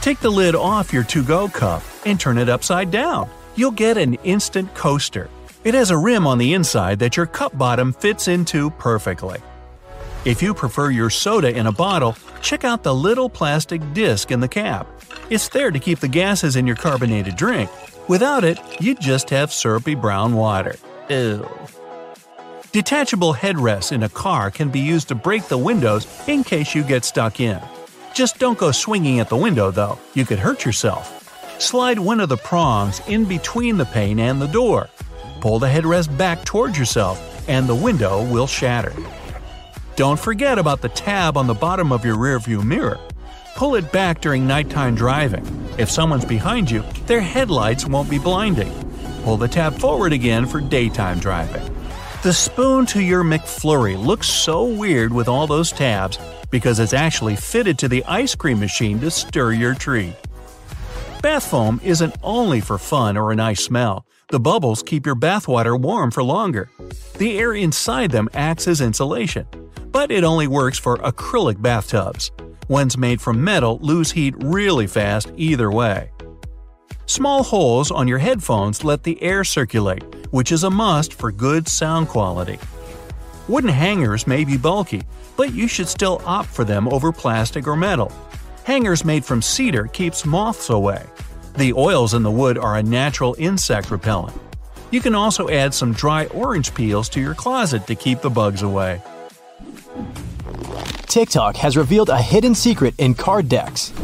Take 0.01 0.21
the 0.21 0.31
lid 0.31 0.55
off 0.55 0.93
your 0.93 1.05
to 1.05 1.23
go 1.23 1.49
cup 1.49 1.83
and 2.07 2.19
turn 2.19 2.39
it 2.39 2.49
upside 2.49 2.91
down. 2.91 3.29
You'll 3.57 3.73
get 3.73 3.97
an 3.97 4.15
instant 4.25 4.73
coaster. 4.75 5.29
It 5.65 5.75
has 5.75 5.91
a 5.91 5.97
rim 5.97 6.27
on 6.27 6.39
the 6.39 6.55
inside 6.55 7.01
that 7.01 7.17
your 7.17 7.27
cup 7.27 7.59
bottom 7.59 7.93
fits 7.93 8.29
into 8.29 8.71
perfectly. 8.71 9.41
If 10.25 10.43
you 10.43 10.55
prefer 10.55 10.91
your 10.91 11.11
soda 11.11 11.57
in 11.57 11.67
a 11.67 11.73
bottle, 11.73 12.17
check 12.43 12.65
out 12.65 12.83
the 12.83 12.95
little 12.95 13.29
plastic 13.29 13.83
disc 13.93 14.31
in 14.31 14.41
the 14.41 14.49
cap. 14.49 14.87
It's 15.31 15.49
there 15.49 15.71
to 15.71 15.79
keep 15.79 15.99
the 15.99 16.09
gases 16.09 16.57
in 16.57 16.67
your 16.67 16.77
carbonated 16.77 17.37
drink. 17.37 17.71
Without 18.09 18.45
it, 18.45 18.59
you'd 18.81 19.01
just 19.01 19.31
have 19.31 19.53
syrupy 19.53 19.95
brown 19.95 20.35
water. 20.35 20.77
Ew. 21.11 21.49
Detachable 22.73 23.35
headrests 23.35 23.93
in 23.93 24.03
a 24.05 24.09
car 24.09 24.51
can 24.51 24.69
be 24.71 24.81
used 24.81 25.09
to 25.09 25.15
break 25.15 25.49
the 25.49 25.59
windows 25.59 26.07
in 26.29 26.45
case 26.45 26.75
you 26.75 26.83
get 26.83 27.05
stuck 27.05 27.41
in. 27.41 27.61
Just 28.19 28.41
don't 28.41 28.59
go 28.59 28.73
swinging 28.73 29.21
at 29.21 29.29
the 29.29 29.37
window 29.37 29.71
though, 29.71 29.97
you 30.13 30.25
could 30.25 30.41
hurt 30.41 30.65
yourself. 30.65 31.07
Slide 31.61 32.01
one 32.01 32.19
of 32.19 32.29
the 32.29 32.37
prongs 32.37 33.01
in 33.07 33.27
between 33.27 33.77
the 33.77 33.85
pane 33.85 34.19
and 34.19 34.43
the 34.43 34.49
door. 34.49 34.89
Pull 35.41 35.61
the 35.61 35.69
headrest 35.69 36.19
back 36.19 36.45
towards 36.45 36.77
yourself, 36.77 37.17
and 37.49 37.69
the 37.69 37.77
window 37.77 38.25
will 38.25 38.49
shatter. 38.49 38.93
Don't 39.95 40.19
forget 40.19 40.59
about 40.59 40.81
the 40.81 40.89
tab 40.89 41.37
on 41.37 41.47
the 41.47 41.55
bottom 41.55 41.93
of 41.93 42.05
your 42.05 42.17
rearview 42.17 42.65
mirror. 42.65 42.99
Pull 43.55 43.77
it 43.77 43.93
back 43.93 44.21
during 44.21 44.49
nighttime 44.49 44.97
driving. 44.97 45.47
If 45.79 45.89
someone's 45.89 46.25
behind 46.25 46.73
you, 46.73 46.83
their 47.07 47.21
headlights 47.21 47.87
won't 47.87 48.11
be 48.11 48.19
blinding. 48.19 48.73
Pull 49.23 49.37
the 49.37 49.47
tab 49.47 49.79
forward 49.79 50.13
again 50.13 50.45
for 50.45 50.61
daytime 50.61 51.21
driving. 51.21 51.63
The 52.21 52.33
spoon 52.33 52.85
to 52.87 53.01
your 53.01 53.23
McFlurry 53.23 53.97
looks 53.97 54.27
so 54.27 54.65
weird 54.65 55.13
with 55.13 55.29
all 55.29 55.47
those 55.47 55.71
tabs 55.71 56.19
because 56.51 56.81
it's 56.81 56.93
actually 56.93 57.37
fitted 57.37 57.79
to 57.79 57.87
the 57.87 58.05
ice 58.07 58.35
cream 58.35 58.59
machine 58.59 58.99
to 59.01 59.11
stir 59.11 59.53
your 59.53 59.73
treat. 59.73 60.17
Bath 61.23 61.49
foam 61.49 61.81
isn't 61.85 62.17
only 62.25 62.61
for 62.61 62.77
fun 62.77 63.17
or 63.17 63.31
a 63.31 63.37
nice 63.37 63.63
smell. 63.63 64.05
The 64.31 64.41
bubbles 64.41 64.83
keep 64.83 65.07
your 65.07 65.15
bathwater 65.15 65.81
warm 65.81 66.11
for 66.11 66.25
longer. 66.25 66.69
The 67.19 67.39
air 67.39 67.53
inside 67.55 68.11
them 68.11 68.29
acts 68.35 68.67
as 68.67 68.81
insulation, 68.81 69.47
but 69.93 70.11
it 70.11 70.25
only 70.25 70.49
works 70.49 70.77
for 70.77 70.97
acrylic 70.97 71.63
bathtubs. 71.63 72.33
Ones 72.67 72.99
made 72.99 73.21
from 73.21 73.45
metal 73.45 73.79
lose 73.81 74.11
heat 74.11 74.35
really 74.39 74.89
fast 74.89 75.31
either 75.37 75.71
way. 75.71 76.11
Small 77.09 77.43
holes 77.43 77.91
on 77.91 78.07
your 78.07 78.19
headphones 78.19 78.85
let 78.85 79.03
the 79.03 79.21
air 79.23 79.43
circulate, 79.43 80.05
which 80.31 80.53
is 80.53 80.63
a 80.63 80.69
must 80.69 81.15
for 81.15 81.33
good 81.33 81.67
sound 81.67 82.09
quality. 82.09 82.59
Wooden 83.49 83.71
hangers 83.71 84.27
may 84.27 84.45
be 84.45 84.59
bulky, 84.59 85.01
but 85.35 85.55
you 85.55 85.69
should 85.69 85.89
still 85.89 86.21
opt 86.27 86.51
for 86.51 86.65
them 86.67 86.87
over 86.87 87.11
plastic 87.11 87.67
or 87.67 87.77
metal. 87.77 88.13
Hangers 88.65 89.07
made 89.07 89.25
from 89.25 89.41
cedar 89.41 89.87
keeps 89.87 90.27
moths 90.27 90.69
away. 90.69 91.03
The 91.57 91.73
oils 91.73 92.13
in 92.13 92.23
the 92.23 92.31
wood 92.31 92.59
are 92.59 92.77
a 92.77 92.83
natural 92.83 93.35
insect 93.39 93.91
repellent. 93.91 94.39
You 94.91 95.01
can 95.01 95.15
also 95.15 95.49
add 95.49 95.73
some 95.73 95.95
dry 95.95 96.27
orange 96.27 96.75
peels 96.75 97.09
to 97.11 97.23
your 97.23 97.35
closet 97.35 97.87
to 97.87 97.95
keep 97.95 98.21
the 98.21 98.29
bugs 98.29 98.61
away. 98.61 99.01
TikTok 101.07 101.57
has 101.57 101.75
revealed 101.75 102.11
a 102.11 102.21
hidden 102.21 102.55
secret 102.55 102.95
in 102.99 103.15
card 103.15 103.49
decks. 103.49 103.95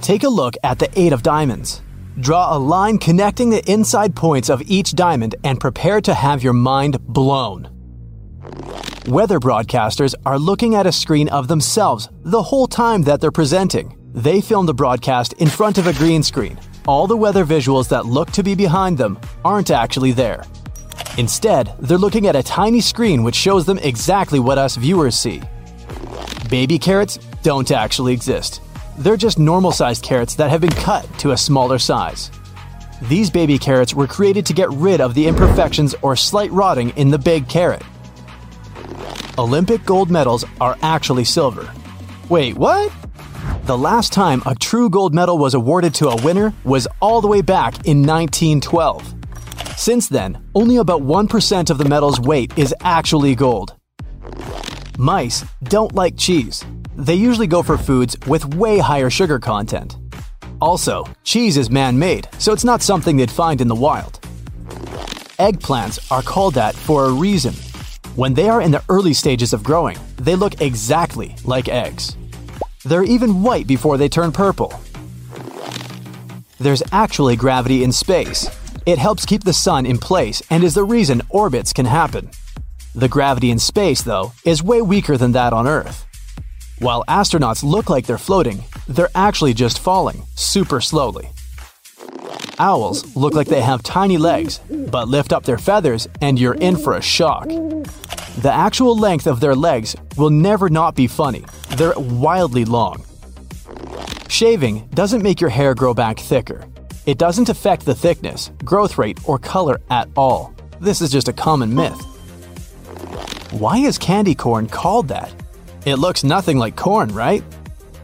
Take 0.00 0.24
a 0.24 0.28
look 0.28 0.54
at 0.64 0.80
the 0.80 0.90
8 0.98 1.12
of 1.12 1.22
diamonds. 1.22 1.82
Draw 2.20 2.56
a 2.56 2.58
line 2.58 2.98
connecting 2.98 3.50
the 3.50 3.64
inside 3.70 4.16
points 4.16 4.48
of 4.48 4.60
each 4.62 4.94
diamond 4.94 5.36
and 5.44 5.60
prepare 5.60 6.00
to 6.00 6.14
have 6.14 6.42
your 6.42 6.52
mind 6.52 7.00
blown. 7.06 7.68
Weather 9.06 9.38
broadcasters 9.38 10.16
are 10.26 10.38
looking 10.38 10.74
at 10.74 10.86
a 10.86 10.90
screen 10.90 11.28
of 11.28 11.46
themselves 11.46 12.08
the 12.24 12.42
whole 12.42 12.66
time 12.66 13.02
that 13.02 13.20
they're 13.20 13.30
presenting. 13.30 13.96
They 14.12 14.40
film 14.40 14.66
the 14.66 14.74
broadcast 14.74 15.34
in 15.34 15.48
front 15.48 15.78
of 15.78 15.86
a 15.86 15.92
green 15.92 16.24
screen. 16.24 16.58
All 16.88 17.06
the 17.06 17.16
weather 17.16 17.44
visuals 17.44 17.88
that 17.90 18.06
look 18.06 18.32
to 18.32 18.42
be 18.42 18.56
behind 18.56 18.98
them 18.98 19.16
aren't 19.44 19.70
actually 19.70 20.10
there. 20.10 20.42
Instead, 21.18 21.72
they're 21.78 21.98
looking 21.98 22.26
at 22.26 22.34
a 22.34 22.42
tiny 22.42 22.80
screen 22.80 23.22
which 23.22 23.36
shows 23.36 23.64
them 23.64 23.78
exactly 23.78 24.40
what 24.40 24.58
us 24.58 24.74
viewers 24.74 25.16
see. 25.16 25.40
Baby 26.50 26.80
carrots 26.80 27.18
don't 27.44 27.70
actually 27.70 28.12
exist. 28.12 28.60
They're 28.98 29.16
just 29.16 29.38
normal 29.38 29.70
sized 29.70 30.02
carrots 30.02 30.34
that 30.34 30.50
have 30.50 30.60
been 30.60 30.70
cut 30.70 31.06
to 31.20 31.30
a 31.30 31.36
smaller 31.36 31.78
size. 31.78 32.32
These 33.02 33.30
baby 33.30 33.56
carrots 33.56 33.94
were 33.94 34.08
created 34.08 34.44
to 34.46 34.52
get 34.52 34.68
rid 34.70 35.00
of 35.00 35.14
the 35.14 35.28
imperfections 35.28 35.94
or 36.02 36.16
slight 36.16 36.50
rotting 36.50 36.90
in 36.90 37.10
the 37.10 37.18
big 37.18 37.48
carrot. 37.48 37.82
Olympic 39.38 39.84
gold 39.84 40.10
medals 40.10 40.44
are 40.60 40.76
actually 40.82 41.22
silver. 41.22 41.72
Wait, 42.28 42.56
what? 42.56 42.92
The 43.66 43.78
last 43.78 44.12
time 44.12 44.42
a 44.46 44.56
true 44.56 44.90
gold 44.90 45.14
medal 45.14 45.38
was 45.38 45.54
awarded 45.54 45.94
to 45.96 46.08
a 46.08 46.20
winner 46.24 46.52
was 46.64 46.88
all 47.00 47.20
the 47.20 47.28
way 47.28 47.40
back 47.40 47.74
in 47.86 48.02
1912. 48.04 49.14
Since 49.76 50.08
then, 50.08 50.44
only 50.56 50.76
about 50.78 51.02
1% 51.02 51.70
of 51.70 51.78
the 51.78 51.84
medal's 51.84 52.18
weight 52.18 52.52
is 52.58 52.74
actually 52.80 53.36
gold. 53.36 53.76
Mice 54.98 55.44
don't 55.62 55.94
like 55.94 56.16
cheese. 56.16 56.64
They 56.98 57.14
usually 57.14 57.46
go 57.46 57.62
for 57.62 57.78
foods 57.78 58.16
with 58.26 58.56
way 58.56 58.78
higher 58.78 59.08
sugar 59.08 59.38
content. 59.38 59.96
Also, 60.60 61.04
cheese 61.22 61.56
is 61.56 61.70
man 61.70 61.96
made, 61.96 62.26
so 62.38 62.52
it's 62.52 62.64
not 62.64 62.82
something 62.82 63.16
they'd 63.16 63.30
find 63.30 63.60
in 63.60 63.68
the 63.68 63.74
wild. 63.76 64.18
Eggplants 65.38 66.00
are 66.10 66.22
called 66.22 66.54
that 66.54 66.74
for 66.74 67.04
a 67.04 67.12
reason. 67.12 67.54
When 68.16 68.34
they 68.34 68.48
are 68.48 68.60
in 68.60 68.72
the 68.72 68.82
early 68.88 69.14
stages 69.14 69.52
of 69.52 69.62
growing, 69.62 69.96
they 70.16 70.34
look 70.34 70.60
exactly 70.60 71.36
like 71.44 71.68
eggs. 71.68 72.16
They're 72.84 73.04
even 73.04 73.44
white 73.44 73.68
before 73.68 73.96
they 73.96 74.08
turn 74.08 74.32
purple. 74.32 74.74
There's 76.58 76.82
actually 76.90 77.36
gravity 77.36 77.84
in 77.84 77.92
space. 77.92 78.50
It 78.86 78.98
helps 78.98 79.24
keep 79.24 79.44
the 79.44 79.52
sun 79.52 79.86
in 79.86 79.98
place 79.98 80.42
and 80.50 80.64
is 80.64 80.74
the 80.74 80.82
reason 80.82 81.22
orbits 81.28 81.72
can 81.72 81.86
happen. 81.86 82.32
The 82.96 83.08
gravity 83.08 83.52
in 83.52 83.60
space, 83.60 84.02
though, 84.02 84.32
is 84.44 84.64
way 84.64 84.82
weaker 84.82 85.16
than 85.16 85.30
that 85.32 85.52
on 85.52 85.68
Earth. 85.68 86.07
While 86.80 87.04
astronauts 87.08 87.64
look 87.64 87.90
like 87.90 88.06
they're 88.06 88.18
floating, 88.18 88.62
they're 88.86 89.10
actually 89.16 89.52
just 89.52 89.80
falling, 89.80 90.22
super 90.36 90.80
slowly. 90.80 91.28
Owls 92.60 93.16
look 93.16 93.34
like 93.34 93.48
they 93.48 93.60
have 93.62 93.82
tiny 93.82 94.16
legs, 94.16 94.60
but 94.70 95.08
lift 95.08 95.32
up 95.32 95.44
their 95.44 95.58
feathers 95.58 96.06
and 96.20 96.38
you're 96.38 96.54
in 96.54 96.76
for 96.76 96.94
a 96.94 97.02
shock. 97.02 97.48
The 97.48 98.52
actual 98.52 98.96
length 98.96 99.26
of 99.26 99.40
their 99.40 99.56
legs 99.56 99.96
will 100.16 100.30
never 100.30 100.68
not 100.68 100.94
be 100.94 101.08
funny, 101.08 101.44
they're 101.76 101.98
wildly 101.98 102.64
long. 102.64 103.04
Shaving 104.28 104.88
doesn't 104.94 105.22
make 105.22 105.40
your 105.40 105.50
hair 105.50 105.74
grow 105.74 105.94
back 105.94 106.20
thicker. 106.20 106.64
It 107.06 107.18
doesn't 107.18 107.48
affect 107.48 107.86
the 107.86 107.94
thickness, 107.94 108.52
growth 108.64 108.98
rate, 108.98 109.18
or 109.24 109.40
color 109.40 109.80
at 109.90 110.08
all. 110.16 110.54
This 110.80 111.00
is 111.00 111.10
just 111.10 111.26
a 111.26 111.32
common 111.32 111.74
myth. 111.74 112.00
Why 113.50 113.78
is 113.78 113.98
candy 113.98 114.36
corn 114.36 114.68
called 114.68 115.08
that? 115.08 115.34
It 115.88 115.98
looks 115.98 116.22
nothing 116.22 116.58
like 116.58 116.76
corn, 116.76 117.14
right? 117.14 117.42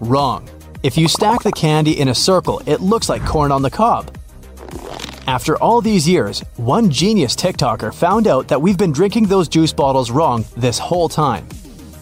Wrong. 0.01 0.49
If 0.83 0.97
you 0.97 1.07
stack 1.07 1.43
the 1.43 1.53
candy 1.53 2.01
in 2.01 2.09
a 2.09 2.15
circle, 2.15 2.63
it 2.65 2.81
looks 2.81 3.11
like 3.11 3.27
corn 3.27 3.53
on 3.53 3.61
the 3.61 3.71
cob. 3.71 4.11
After 5.27 5.59
all 5.59 5.83
these 5.83 6.09
years, 6.09 6.41
one 6.57 6.89
genius 6.89 7.37
TikToker 7.37 7.93
found 7.93 8.27
out 8.27 8.49
that 8.49 8.63
we've 8.63 8.79
been 8.79 8.91
drinking 8.91 9.27
those 9.27 9.51
juice 9.51 9.75
bottles 9.75 10.11
wrong 10.11 10.47
this 10.57 10.79
whole 10.79 11.11
time. 11.11 11.47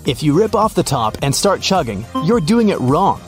If 0.06 0.22
you 0.22 0.38
rip 0.38 0.54
off 0.54 0.76
the 0.76 0.84
top 0.84 1.18
and 1.20 1.34
start 1.34 1.60
chugging, 1.60 2.06
you're 2.24 2.38
doing 2.38 2.68
it 2.68 2.78
wrong. 2.78 3.20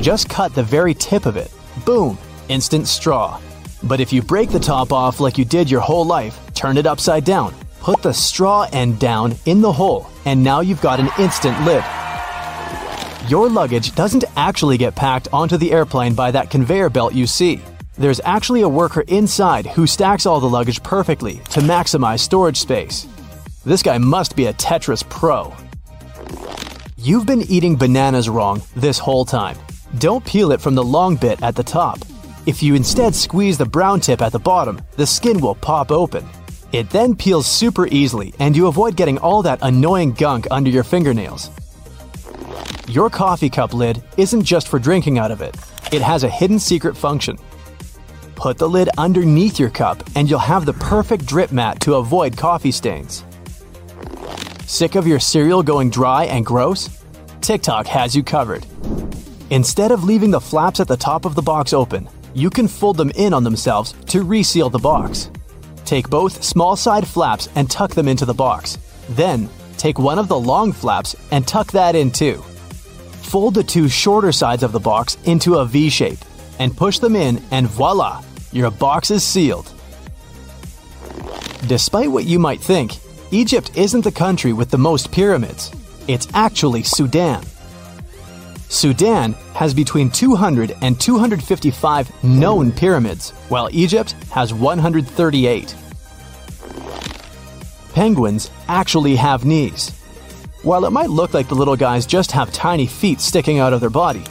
Just 0.00 0.28
cut 0.28 0.54
the 0.54 0.62
very 0.62 0.94
tip 0.94 1.26
of 1.26 1.36
it. 1.36 1.52
Boom, 1.84 2.16
instant 2.48 2.86
straw. 2.86 3.40
But 3.82 3.98
if 3.98 4.12
you 4.12 4.22
break 4.22 4.50
the 4.50 4.60
top 4.60 4.92
off 4.92 5.18
like 5.18 5.38
you 5.38 5.44
did 5.44 5.68
your 5.68 5.80
whole 5.80 6.06
life, 6.06 6.38
turn 6.54 6.76
it 6.76 6.86
upside 6.86 7.24
down, 7.24 7.52
put 7.86 8.02
the 8.02 8.12
straw 8.12 8.68
end 8.72 8.98
down 8.98 9.32
in 9.44 9.60
the 9.60 9.70
hole, 9.70 10.10
and 10.24 10.42
now 10.42 10.58
you've 10.58 10.80
got 10.80 10.98
an 10.98 11.08
instant 11.20 11.56
lid. 11.64 11.84
Your 13.30 13.48
luggage 13.48 13.94
doesn't 13.94 14.24
actually 14.36 14.76
get 14.76 14.96
packed 14.96 15.28
onto 15.32 15.56
the 15.56 15.70
airplane 15.70 16.12
by 16.12 16.32
that 16.32 16.50
conveyor 16.50 16.90
belt 16.90 17.14
you 17.14 17.28
see. 17.28 17.60
There's 17.96 18.20
actually 18.24 18.62
a 18.62 18.68
worker 18.68 19.02
inside 19.02 19.68
who 19.68 19.86
stacks 19.86 20.26
all 20.26 20.40
the 20.40 20.48
luggage 20.48 20.82
perfectly 20.82 21.36
to 21.50 21.60
maximize 21.60 22.18
storage 22.18 22.56
space. 22.56 23.06
This 23.64 23.84
guy 23.84 23.98
must 23.98 24.34
be 24.34 24.46
a 24.46 24.52
Tetris 24.54 25.08
pro. 25.08 25.54
You've 26.96 27.26
been 27.26 27.42
eating 27.42 27.76
bananas 27.76 28.28
wrong 28.28 28.62
this 28.74 28.98
whole 28.98 29.24
time. 29.24 29.56
Don't 29.98 30.24
peel 30.24 30.50
it 30.50 30.60
from 30.60 30.74
the 30.74 30.82
long 30.82 31.14
bit 31.14 31.40
at 31.40 31.54
the 31.54 31.62
top. 31.62 32.00
If 32.46 32.64
you 32.64 32.74
instead 32.74 33.14
squeeze 33.14 33.58
the 33.58 33.64
brown 33.64 34.00
tip 34.00 34.22
at 34.22 34.32
the 34.32 34.40
bottom, 34.40 34.80
the 34.96 35.06
skin 35.06 35.40
will 35.40 35.54
pop 35.54 35.92
open. 35.92 36.28
It 36.72 36.90
then 36.90 37.14
peels 37.14 37.46
super 37.46 37.86
easily, 37.86 38.34
and 38.38 38.56
you 38.56 38.66
avoid 38.66 38.96
getting 38.96 39.18
all 39.18 39.42
that 39.42 39.60
annoying 39.62 40.12
gunk 40.12 40.46
under 40.50 40.70
your 40.70 40.84
fingernails. 40.84 41.50
Your 42.88 43.10
coffee 43.10 43.50
cup 43.50 43.72
lid 43.72 44.02
isn't 44.16 44.44
just 44.44 44.68
for 44.68 44.78
drinking 44.78 45.18
out 45.18 45.30
of 45.30 45.40
it, 45.40 45.56
it 45.92 46.02
has 46.02 46.24
a 46.24 46.28
hidden 46.28 46.58
secret 46.58 46.96
function. 46.96 47.38
Put 48.34 48.58
the 48.58 48.68
lid 48.68 48.88
underneath 48.98 49.58
your 49.58 49.70
cup, 49.70 50.02
and 50.14 50.28
you'll 50.28 50.38
have 50.40 50.66
the 50.66 50.74
perfect 50.74 51.24
drip 51.26 51.52
mat 51.52 51.80
to 51.80 51.94
avoid 51.94 52.36
coffee 52.36 52.72
stains. 52.72 53.24
Sick 54.66 54.96
of 54.96 55.06
your 55.06 55.20
cereal 55.20 55.62
going 55.62 55.90
dry 55.90 56.24
and 56.24 56.44
gross? 56.44 56.90
TikTok 57.40 57.86
has 57.86 58.14
you 58.14 58.22
covered. 58.22 58.66
Instead 59.50 59.92
of 59.92 60.02
leaving 60.02 60.32
the 60.32 60.40
flaps 60.40 60.80
at 60.80 60.88
the 60.88 60.96
top 60.96 61.24
of 61.24 61.36
the 61.36 61.42
box 61.42 61.72
open, 61.72 62.08
you 62.34 62.50
can 62.50 62.66
fold 62.66 62.96
them 62.96 63.10
in 63.14 63.32
on 63.32 63.44
themselves 63.44 63.94
to 64.06 64.22
reseal 64.22 64.68
the 64.68 64.78
box. 64.78 65.30
Take 65.86 66.10
both 66.10 66.42
small 66.42 66.76
side 66.76 67.06
flaps 67.06 67.48
and 67.54 67.70
tuck 67.70 67.94
them 67.94 68.08
into 68.08 68.26
the 68.26 68.34
box. 68.34 68.76
Then, 69.08 69.48
take 69.78 69.98
one 69.98 70.18
of 70.18 70.28
the 70.28 70.38
long 70.38 70.72
flaps 70.72 71.16
and 71.30 71.46
tuck 71.46 71.72
that 71.72 71.94
in 71.94 72.10
too. 72.10 72.42
Fold 73.22 73.54
the 73.54 73.62
two 73.62 73.88
shorter 73.88 74.32
sides 74.32 74.62
of 74.64 74.72
the 74.72 74.80
box 74.80 75.16
into 75.24 75.54
a 75.54 75.64
V 75.64 75.88
shape 75.88 76.18
and 76.58 76.76
push 76.76 76.98
them 76.98 77.14
in, 77.14 77.40
and 77.50 77.68
voila, 77.68 78.22
your 78.50 78.70
box 78.70 79.10
is 79.10 79.22
sealed. 79.22 79.72
Despite 81.66 82.10
what 82.10 82.24
you 82.24 82.38
might 82.38 82.60
think, 82.60 82.98
Egypt 83.30 83.70
isn't 83.76 84.02
the 84.02 84.12
country 84.12 84.52
with 84.52 84.70
the 84.70 84.78
most 84.78 85.12
pyramids. 85.12 85.70
It's 86.08 86.28
actually 86.34 86.82
Sudan. 86.82 87.44
Sudan 88.68 89.32
has 89.54 89.72
between 89.72 90.10
200 90.10 90.76
and 90.82 91.00
255 91.00 92.24
known 92.24 92.72
pyramids, 92.72 93.30
while 93.48 93.68
Egypt 93.72 94.12
has 94.30 94.52
138. 94.52 95.74
Penguins 97.94 98.50
actually 98.68 99.16
have 99.16 99.44
knees. 99.44 99.90
While 100.62 100.84
it 100.84 100.90
might 100.90 101.10
look 101.10 101.32
like 101.32 101.48
the 101.48 101.54
little 101.54 101.76
guys 101.76 102.06
just 102.06 102.32
have 102.32 102.52
tiny 102.52 102.86
feet 102.86 103.20
sticking 103.20 103.58
out 103.58 103.72
of 103.72 103.80
their 103.80 103.88
body, 103.90 104.24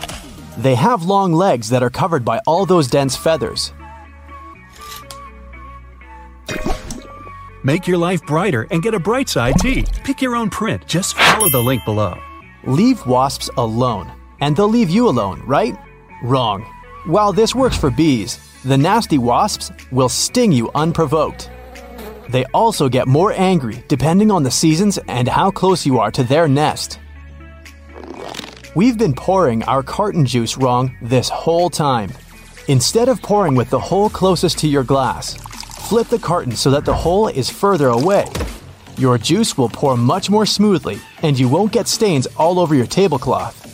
they 0.57 0.75
have 0.75 1.03
long 1.03 1.33
legs 1.33 1.69
that 1.69 1.81
are 1.81 1.89
covered 1.89 2.23
by 2.23 2.39
all 2.45 2.65
those 2.65 2.87
dense 2.87 3.15
feathers. 3.15 3.71
Make 7.63 7.87
your 7.87 7.97
life 7.97 8.23
brighter 8.25 8.67
and 8.69 8.83
get 8.83 8.93
a 8.93 8.99
bright 8.99 9.27
side 9.27 9.55
tee. 9.59 9.85
Pick 10.03 10.21
your 10.21 10.35
own 10.35 10.51
print. 10.51 10.85
Just 10.85 11.15
follow 11.15 11.49
the 11.49 11.59
link 11.59 11.83
below. 11.83 12.15
Leave 12.65 13.03
wasps 13.07 13.49
alone, 13.57 14.11
and 14.39 14.55
they'll 14.55 14.67
leave 14.67 14.89
you 14.89 15.07
alone, 15.07 15.41
right? 15.45 15.77
Wrong. 16.23 16.63
While 17.05 17.33
this 17.33 17.53
works 17.53 17.77
for 17.77 17.91
bees, 17.91 18.39
the 18.63 18.77
nasty 18.77 19.17
wasps 19.17 19.71
will 19.91 20.09
sting 20.09 20.51
you 20.51 20.71
unprovoked. 20.73 21.49
They 22.29 22.45
also 22.45 22.89
get 22.89 23.07
more 23.07 23.31
angry 23.33 23.83
depending 23.87 24.31
on 24.31 24.43
the 24.43 24.51
seasons 24.51 24.97
and 25.07 25.27
how 25.27 25.51
close 25.51 25.85
you 25.85 25.99
are 25.99 26.11
to 26.11 26.23
their 26.23 26.47
nest. 26.47 26.99
We've 28.75 28.97
been 28.97 29.13
pouring 29.13 29.63
our 29.63 29.83
carton 29.83 30.25
juice 30.25 30.57
wrong 30.57 30.97
this 31.01 31.29
whole 31.29 31.69
time. 31.69 32.11
Instead 32.67 33.07
of 33.07 33.21
pouring 33.21 33.55
with 33.55 33.69
the 33.69 33.79
hole 33.79 34.09
closest 34.09 34.57
to 34.59 34.67
your 34.67 34.83
glass, 34.83 35.35
flip 35.87 36.07
the 36.07 36.19
carton 36.19 36.55
so 36.55 36.71
that 36.71 36.83
the 36.83 36.93
hole 36.93 37.27
is 37.27 37.49
further 37.49 37.89
away. 37.89 38.25
Your 38.97 39.17
juice 39.17 39.57
will 39.57 39.69
pour 39.69 39.95
much 39.95 40.29
more 40.29 40.45
smoothly 40.45 40.97
and 41.21 41.37
you 41.37 41.47
won't 41.47 41.71
get 41.71 41.87
stains 41.87 42.27
all 42.37 42.59
over 42.59 42.73
your 42.73 42.87
tablecloth. 42.87 43.64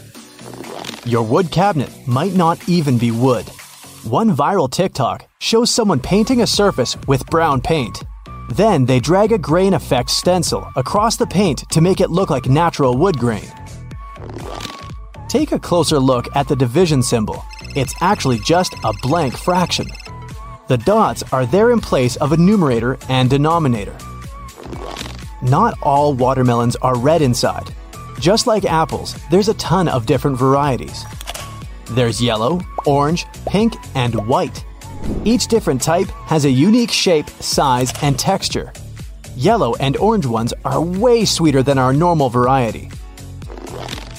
Your 1.06 1.24
wood 1.24 1.50
cabinet 1.50 1.90
might 2.08 2.36
not 2.36 2.70
even 2.70 3.00
be 3.00 3.10
wood. 3.10 3.50
One 4.04 4.36
viral 4.36 4.70
TikTok 4.70 5.26
shows 5.40 5.72
someone 5.72 6.00
painting 6.00 6.42
a 6.42 6.48
surface 6.48 6.96
with 7.08 7.26
brown 7.26 7.60
paint. 7.60 8.04
Then 8.52 8.86
they 8.86 9.00
drag 9.00 9.32
a 9.32 9.40
grain 9.40 9.74
effect 9.74 10.12
stencil 10.12 10.70
across 10.76 11.16
the 11.16 11.26
paint 11.26 11.68
to 11.72 11.82
make 11.82 12.02
it 12.02 12.12
look 12.12 12.30
like 12.30 12.46
natural 12.46 12.96
wood 12.96 13.18
grain. 13.18 13.52
Take 15.28 15.54
a 15.54 15.60
closer 15.60 15.98
look 15.98 16.28
at 16.36 16.48
the 16.48 16.56
division 16.56 17.02
symbol. 17.02 17.44
It's 17.76 17.96
actually 18.02 18.38
just 18.40 18.76
a 18.84 18.94
blank 19.02 19.36
fraction. 19.36 19.88
The 20.68 20.78
dots 20.78 21.24
are 21.34 21.48
there 21.48 21.72
in 21.72 21.80
place 21.80 22.16
of 22.18 22.32
a 22.32 22.38
numerator 22.38 23.00
and 23.10 23.28
denominator. 23.28 23.98
Not 25.42 25.80
all 25.82 26.14
watermelons 26.14 26.76
are 26.76 26.96
red 26.96 27.24
inside. 27.24 27.74
Just 28.22 28.46
like 28.46 28.66
apples, 28.66 29.16
there's 29.32 29.50
a 29.50 29.56
ton 29.56 29.88
of 29.88 30.06
different 30.06 30.38
varieties. 30.38 31.06
There's 31.90 32.22
yellow, 32.22 32.62
orange, 32.86 33.26
pink, 33.48 33.74
and 33.96 34.14
white. 34.28 34.64
Each 35.26 35.48
different 35.48 35.82
type 35.82 36.08
has 36.28 36.46
a 36.46 36.52
unique 36.52 36.92
shape, 36.92 37.28
size, 37.40 37.92
and 38.04 38.20
texture. 38.20 38.74
Yellow 39.36 39.74
and 39.78 39.98
orange 39.98 40.28
ones 40.28 40.54
are 40.64 40.80
way 40.80 41.26
sweeter 41.26 41.64
than 41.64 41.80
our 41.80 41.94
normal 41.94 42.30
variety. 42.30 42.92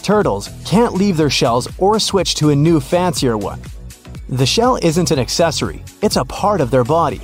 Turtles 0.03 0.51
can't 0.65 0.95
leave 0.95 1.17
their 1.17 1.31
shells 1.31 1.69
or 1.79 2.01
switch 2.01 2.35
to 2.35 2.51
a 2.51 2.57
new 2.57 2.81
fancier 2.81 3.39
one. 3.39 3.63
The 4.29 4.47
shell 4.47 4.81
isn't 4.83 5.13
an 5.13 5.21
accessory, 5.21 5.85
it's 6.03 6.17
a 6.17 6.25
part 6.25 6.61
of 6.61 6.73
their 6.73 6.83
body. 6.83 7.21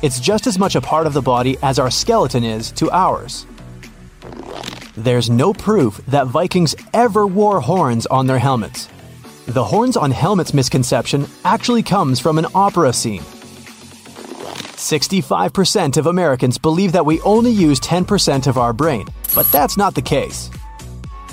It's 0.00 0.18
just 0.18 0.46
as 0.46 0.58
much 0.58 0.76
a 0.76 0.80
part 0.80 1.06
of 1.06 1.12
the 1.12 1.20
body 1.20 1.58
as 1.62 1.78
our 1.78 1.90
skeleton 1.90 2.42
is 2.42 2.72
to 2.72 2.90
ours. 2.90 3.46
There's 4.96 5.30
no 5.30 5.54
proof 5.54 6.04
that 6.08 6.26
Vikings 6.26 6.74
ever 6.92 7.26
wore 7.26 7.60
horns 7.60 8.04
on 8.06 8.26
their 8.26 8.38
helmets. 8.38 8.88
The 9.46 9.64
horns 9.64 9.96
on 9.96 10.10
helmets 10.10 10.52
misconception 10.52 11.26
actually 11.44 11.82
comes 11.82 12.20
from 12.20 12.38
an 12.38 12.46
opera 12.54 12.92
scene. 12.92 13.22
65% 14.82 15.96
of 15.96 16.06
Americans 16.06 16.58
believe 16.58 16.92
that 16.92 17.06
we 17.06 17.22
only 17.22 17.50
use 17.50 17.80
10% 17.80 18.46
of 18.46 18.58
our 18.58 18.74
brain, 18.74 19.06
but 19.34 19.50
that's 19.50 19.78
not 19.78 19.94
the 19.94 20.02
case. 20.02 20.50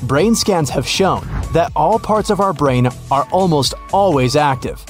Brain 0.04 0.36
scans 0.36 0.70
have 0.70 0.88
shown 0.88 1.28
that 1.54 1.74
all 1.76 2.00
parts 2.00 2.30
of 2.30 2.40
our 2.40 2.54
brain 2.54 2.88
are 3.12 3.28
almost 3.32 3.74
always 3.92 4.38
active. 4.38 4.86